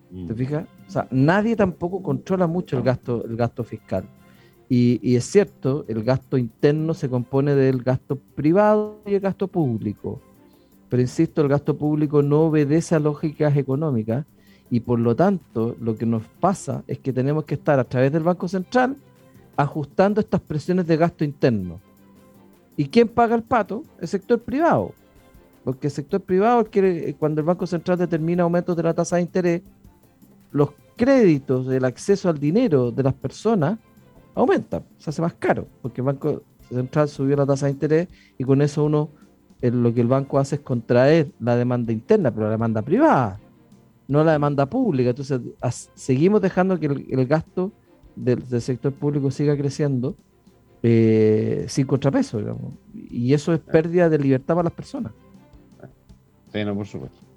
[0.09, 0.35] ¿Te mm.
[0.35, 0.67] fijas?
[0.89, 4.03] O sea, nadie tampoco controla mucho el gasto, el gasto fiscal.
[4.67, 9.47] Y, y, es cierto, el gasto interno se compone del gasto privado y el gasto
[9.47, 10.19] público.
[10.89, 14.25] Pero insisto, el gasto público no obedece a lógicas económicas
[14.69, 18.11] y por lo tanto lo que nos pasa es que tenemos que estar a través
[18.11, 18.95] del Banco Central
[19.55, 21.79] ajustando estas presiones de gasto interno.
[22.77, 23.83] ¿Y quién paga el pato?
[23.99, 24.93] El sector privado.
[25.65, 29.23] Porque el sector privado, que cuando el Banco Central determina aumentos de la tasa de
[29.23, 29.61] interés,
[30.51, 33.77] los créditos, el acceso al dinero de las personas
[34.33, 38.07] aumenta, se hace más caro, porque el Banco Central subió la tasa de interés
[38.37, 39.09] y con eso uno,
[39.61, 43.39] lo que el banco hace es contraer la demanda interna, pero la demanda privada,
[44.09, 45.11] no la demanda pública.
[45.11, 45.39] Entonces,
[45.95, 47.71] seguimos dejando que el, gasto
[48.17, 50.17] del, sector público siga creciendo
[50.83, 52.73] eh, sin contrapeso, digamos.
[52.93, 55.13] Y eso es pérdida de libertad para las personas.
[56.51, 57.29] Sí, no, por supuesto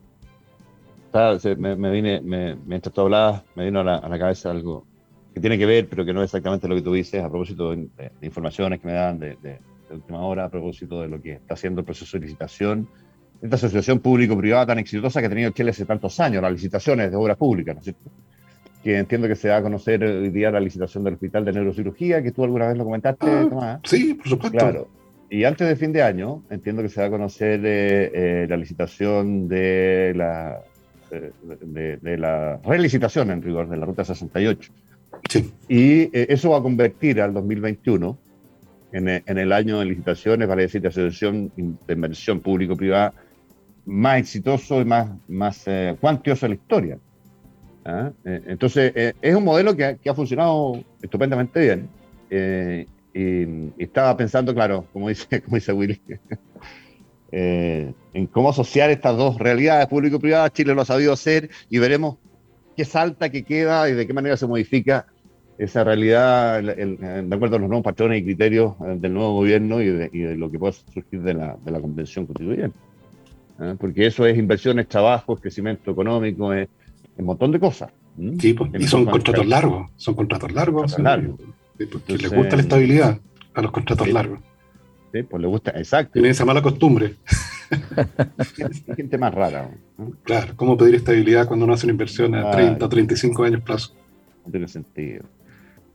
[1.58, 4.86] me, vine, mientras tú hablabas, me vino a la, cabeza algo
[5.34, 7.70] que tiene que ver, pero que no es exactamente lo que tú dices, a propósito
[7.70, 7.88] de,
[8.22, 9.58] informaciones que me dan de,
[9.90, 12.88] última hora, a propósito de lo que está haciendo el proceso de licitación.
[13.42, 17.16] Esta asociación público-privada tan exitosa que ha tenido Chile hace tantos años, las licitaciones de
[17.16, 18.10] obras públicas, ¿no es cierto?
[18.82, 22.22] Que entiendo que se va a conocer hoy día la licitación del Hospital de Neurocirugía,
[22.22, 23.80] que tú alguna vez lo comentaste, ah, Tomás.
[23.84, 24.58] Sí, por supuesto.
[24.58, 24.88] Claro.
[25.28, 28.56] Y antes de fin de año, entiendo que se va a conocer eh, eh, la
[28.56, 30.62] licitación de la
[31.12, 34.72] de, la relicitación en rigor de la Ruta 68.
[35.28, 35.52] Sí.
[35.68, 38.18] Y eh, eso va a convertir al 2021
[38.92, 43.14] en, eh, en, el año de licitaciones, vale decir, de asociación de inversión público-privada
[43.84, 46.98] más exitoso y más, más eh, cuantioso de la historia.
[47.84, 48.12] ¿ah?
[48.24, 51.88] entonces, es un modelo que, que, ha funcionado estupendamente bien.
[52.30, 56.00] Y, y, estaba pensando, claro, como dice, como dice Willy,
[57.32, 60.50] eh, en cómo asociar estas dos realidades, público y privada.
[60.50, 62.16] Chile lo ha sabido hacer y veremos
[62.76, 65.06] qué salta, qué queda y de qué manera se modifica
[65.58, 69.86] esa realidad de acuerdo a los nuevos patrones y criterios eh, del nuevo gobierno y
[69.86, 72.76] de, lo que puede surgir de la, de la convención constituyente.
[73.60, 73.74] ¿Eh?
[73.78, 76.68] Porque eso es inversiones, trabajos, crecimiento económico, es
[77.16, 77.90] un montón de cosas.
[78.38, 80.98] Sí, pues, y son contratos largos, son contratos largos.
[80.98, 81.40] largos.
[81.90, 83.18] porque les gusta la estabilidad
[83.54, 84.40] a los contratos largos.
[85.10, 86.14] Pues le gusta, exacto.
[86.14, 87.16] Tiene esa mala costumbre.
[87.70, 89.70] es gente más rara.
[90.22, 93.94] Claro, ¿cómo pedir estabilidad cuando no hacen inversión a 30 o 35 años plazo?
[94.44, 95.24] No tiene sentido.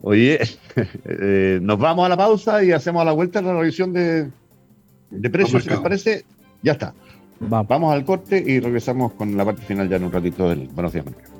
[0.02, 0.40] Oye,
[1.06, 4.30] eh, nos vamos a la pausa y hacemos a la vuelta la revisión de,
[5.10, 5.64] de precios.
[5.64, 6.26] Si les parece,
[6.62, 6.94] ya está.
[7.40, 7.94] Vamos.
[7.94, 11.06] al corte y regresamos con la parte final ya en un ratito del Buenos Días
[11.06, 11.38] Mercado.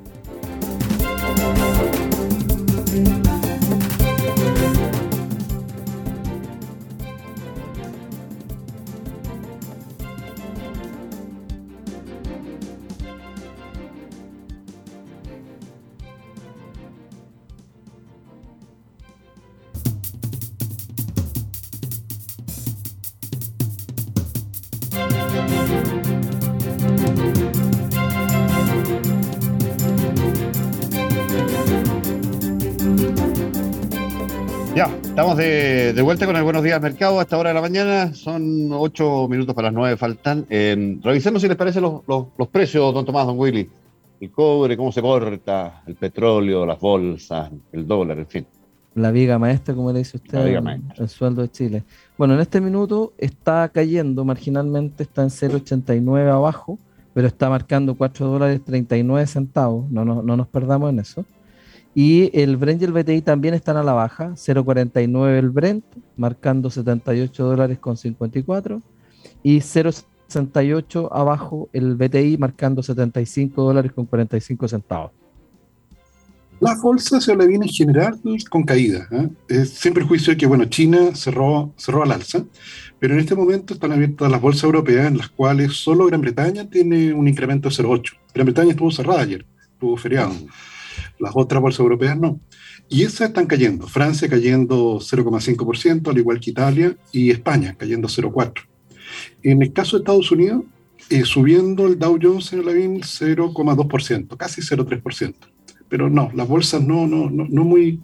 [35.18, 38.14] Estamos de, vuelta con el Buenos Días Mercado a esta hora de la mañana.
[38.14, 40.46] Son ocho minutos para las nueve, faltan.
[40.48, 42.02] Eh, revisemos si les parece los,
[42.52, 43.68] precios, don Tomás, don Willy.
[44.20, 48.46] El cobre, cómo se corta, el petróleo, las bolsas, el dólar, en fin.
[48.94, 51.82] La viga maestra, como le dice usted, el, sueldo de Chile.
[52.16, 56.78] Bueno, en este minuto está cayendo marginalmente, está en 0,89 abajo,
[57.12, 59.90] pero está marcando 4 dólares 39 centavos.
[59.90, 61.24] No, no, no nos perdamos en eso.
[62.00, 65.84] Y el Brent y el BTI también están a la baja, 0.49 el Brent,
[66.16, 68.80] marcando 78 dólares con 54,
[69.42, 75.10] y 0.68 abajo el BTI, marcando 75 dólares con 45 centavos.
[76.60, 79.08] La bolsa se le viene en general con caída,
[79.48, 79.64] ¿eh?
[79.64, 82.44] sin perjuicio de que bueno, China cerró, cerró al alza,
[83.00, 86.70] pero en este momento están abiertas las bolsas europeas en las cuales solo Gran Bretaña
[86.70, 88.12] tiene un incremento de 0.8.
[88.32, 90.32] Gran Bretaña estuvo cerrada ayer, estuvo feriado.
[91.18, 92.40] Las otras bolsas europeas no.
[92.88, 93.86] Y esas están cayendo.
[93.86, 98.52] Francia cayendo 0,5%, al igual que Italia, y España cayendo 0,4%.
[99.42, 100.62] En el caso de Estados Unidos,
[101.10, 105.34] eh, subiendo el Dow Jones en el 0,2%, casi 0,3%.
[105.88, 108.00] Pero no, las bolsas no, no, no, no, muy,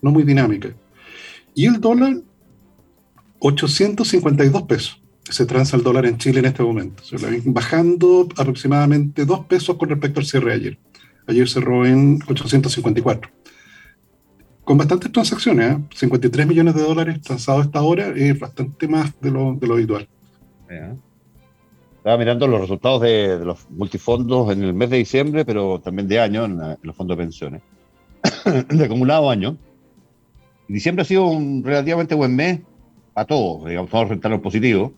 [0.00, 0.72] no muy dinámicas.
[1.54, 2.20] Y el dólar,
[3.40, 5.02] 852 pesos.
[5.24, 7.04] Se transa el dólar en Chile en este momento.
[7.04, 10.78] Se bajando aproximadamente 2 pesos con respecto al cierre de ayer
[11.28, 13.30] Ayer cerró en 854.
[14.64, 15.78] Con bastantes transacciones, ¿eh?
[15.94, 20.08] 53 millones de dólares transados hasta ahora, es bastante más de lo, de lo habitual.
[21.98, 26.18] Estaba mirando los resultados de, los multifondos en el mes de diciembre, pero también de
[26.18, 27.62] año en, los fondos de pensiones.
[28.70, 29.58] de acumulado año.
[30.66, 32.60] Diciembre ha sido un relativamente buen mes
[33.14, 34.92] a todos, digamos, todos los positivos.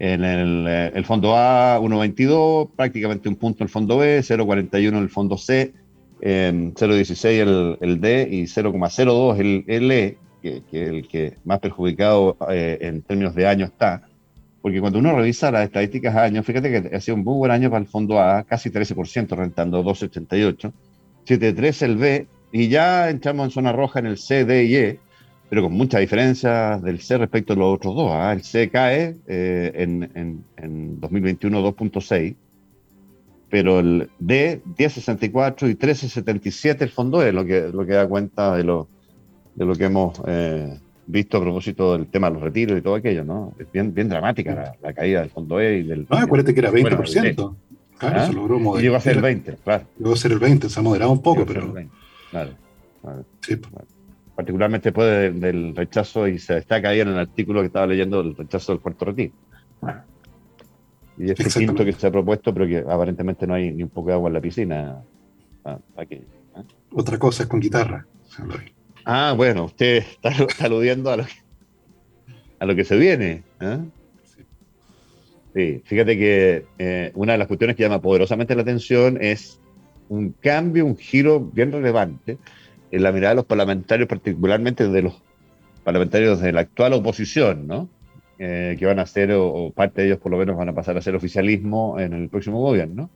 [0.00, 4.88] En el, eh, el, fondo A, 1.22, prácticamente un punto en el fondo B, 0.41
[4.88, 5.74] en el fondo C,
[6.22, 12.38] 0.16 el, el, D y 0.02 el, el E, que, es el que más perjudicado
[12.50, 14.08] eh, en términos de año está.
[14.62, 17.52] Porque cuando uno revisa las estadísticas a año, fíjate que ha sido un muy buen
[17.52, 20.72] año para el fondo A, casi 13%, rentando 2,88.
[21.26, 25.00] 7,3 el B, y ya entramos en zona roja en el C, D y E,
[25.50, 28.12] pero con mucha diferencia del C respecto a los otros dos.
[28.12, 28.32] ¿ah?
[28.32, 32.36] El C cae eh, en, en, 2021 2.6,
[33.50, 38.56] pero el D 10.64 y 13.77 el fondo E, lo que, lo que da cuenta
[38.56, 38.86] de lo,
[39.56, 42.94] de lo que hemos eh, visto a propósito del tema de los retiros y todo
[42.94, 43.52] aquello, ¿no?
[43.58, 46.06] Es bien, bien dramática la, caída del fondo E y del...
[46.08, 47.56] No, acuérdate que era 20%.
[47.98, 48.26] claro, ¿Ah?
[48.28, 48.84] se logró moderar.
[48.84, 49.84] Llegó a ser el 20, claro.
[49.98, 51.74] Llegó a ser el 20, se ha moderado un poco, pero...
[52.30, 52.52] Claro,
[53.40, 53.56] Sí.
[53.56, 53.99] Claro
[54.40, 58.34] particularmente después del rechazo, y se destaca ahí en el artículo que estaba leyendo, el
[58.34, 59.34] rechazo del cuarto retiro.
[61.18, 64.08] Y este quinto que se ha propuesto, pero que aparentemente no hay ni un poco
[64.08, 65.02] de agua en la piscina.
[65.62, 66.24] Ah, aquí, ¿eh?
[66.90, 68.06] Otra cosa es con guitarra.
[69.04, 70.32] Ah, bueno, usted está,
[70.64, 71.32] aludiendo a lo que,
[72.60, 73.42] a lo que se viene.
[73.60, 73.78] ¿eh?
[75.54, 75.82] Sí.
[75.84, 79.60] fíjate que eh, una de las cuestiones que llama poderosamente la atención es
[80.08, 82.38] un cambio, un giro bien relevante
[82.90, 85.22] en la mirada de los parlamentarios, particularmente de los
[85.84, 87.88] parlamentarios de la actual oposición, ¿no?
[88.38, 90.96] Eh, que van a ser, o, parte de ellos por lo menos van a pasar
[90.96, 93.10] a ser oficialismo en el próximo gobierno.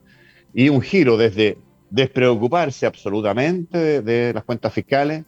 [0.53, 1.57] Y un giro desde
[1.89, 5.23] despreocuparse absolutamente de, las cuentas fiscales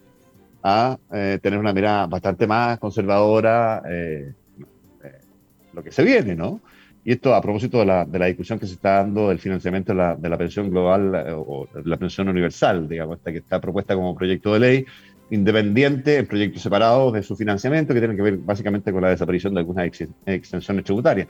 [0.63, 4.33] a eh, tener una mirada bastante más conservadora, eh,
[5.73, 6.61] lo que se viene, ¿no?
[7.07, 9.93] Y esto a propósito de la, de la, discusión que se está dando del financiamiento
[9.93, 13.61] de la, de la pensión global eh, o la pensión universal, digamos, esta que está
[13.61, 14.85] propuesta como proyecto de ley,
[15.29, 19.53] independiente, en proyectos separados de su financiamiento, que tiene que ver básicamente con la desaparición
[19.53, 19.89] de algunas
[20.25, 21.29] extensiones tributarias.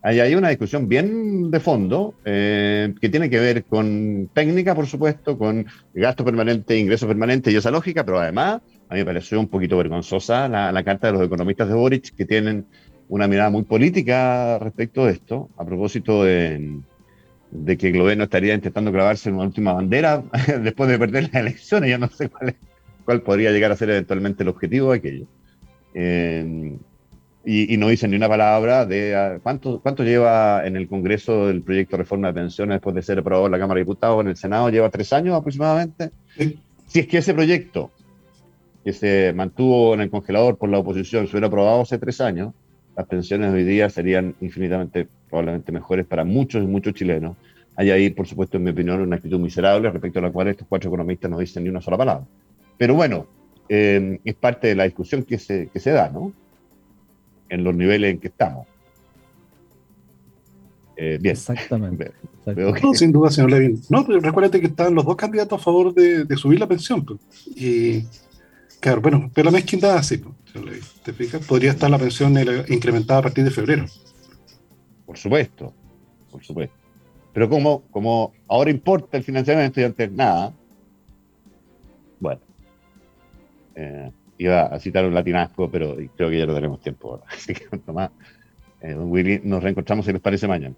[0.00, 4.86] Ahí hay una discusión bien de fondo eh, que tiene que ver con técnica, por
[4.86, 9.40] supuesto, con gasto permanente, ingreso permanente y esa lógica, pero además a mí me pareció
[9.40, 12.66] un poquito vergonzosa la, la carta de los economistas de Boric que tienen
[13.10, 16.80] una mirada muy política respecto de esto, a propósito de,
[17.76, 20.22] que el gobierno estaría intentando clavarse en una última bandera
[20.62, 21.90] después de perder las elecciones.
[21.90, 22.54] Yo no sé cuál,
[23.04, 25.26] cuál podría llegar a ser eventualmente el objetivo de aquello.
[25.92, 26.78] Eh,
[27.44, 31.62] y, no dicen ni una palabra de ah, cuánto, cuánto lleva en el Congreso el
[31.62, 34.28] proyecto de reforma de pensiones después de ser aprobado en la Cámara de Diputados, en
[34.28, 36.10] el Senado, lleva tres años aproximadamente.
[36.86, 37.90] Si es que ese proyecto
[38.84, 42.52] que se mantuvo en el congelador por la oposición se hubiera aprobado hace tres años,
[43.00, 47.34] las pensiones hoy día serían infinitamente, probablemente mejores para muchos y muchos chilenos.
[47.74, 50.66] Hay ahí, por supuesto, en mi opinión, una actitud miserable respecto a la cual estos
[50.68, 52.26] cuatro economistas no dicen ni una sola palabra.
[52.76, 53.26] Pero bueno,
[53.70, 56.32] eh, es parte de la discusión que se, que se da, ¿no?
[57.48, 58.66] En los niveles en que estamos.
[60.96, 61.32] Eh, bien.
[61.32, 62.12] Exactamente.
[62.82, 63.80] No, sin duda, señor Levin.
[63.88, 67.02] No, pero recuérdate que están los dos candidatos a favor de, de subir la pensión.
[67.02, 67.18] Pues.
[67.56, 68.04] Y
[68.80, 70.22] Claro, bueno, pero la mezquindad así,
[71.04, 71.44] ¿te fijas?
[71.46, 72.34] Podría estar la pensión
[72.68, 73.84] incrementada a partir de febrero.
[75.04, 75.74] Por supuesto,
[76.30, 76.74] por supuesto.
[77.32, 80.52] Pero como, como ahora importa el financiamiento y antes nada,
[82.18, 82.40] bueno,
[83.74, 87.24] eh, iba a citar un latinasco, pero creo que ya no tenemos tiempo ahora.
[87.30, 88.10] Así que, Tomás,
[88.80, 90.74] eh, Willy, nos reencontramos si les parece mañana.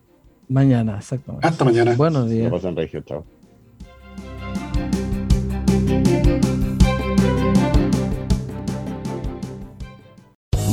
[0.49, 1.47] Mañana, exactamente.
[1.47, 1.95] Hasta mañana.
[1.95, 2.51] Buenos días.
[2.51, 3.25] pasan, Regio, chao.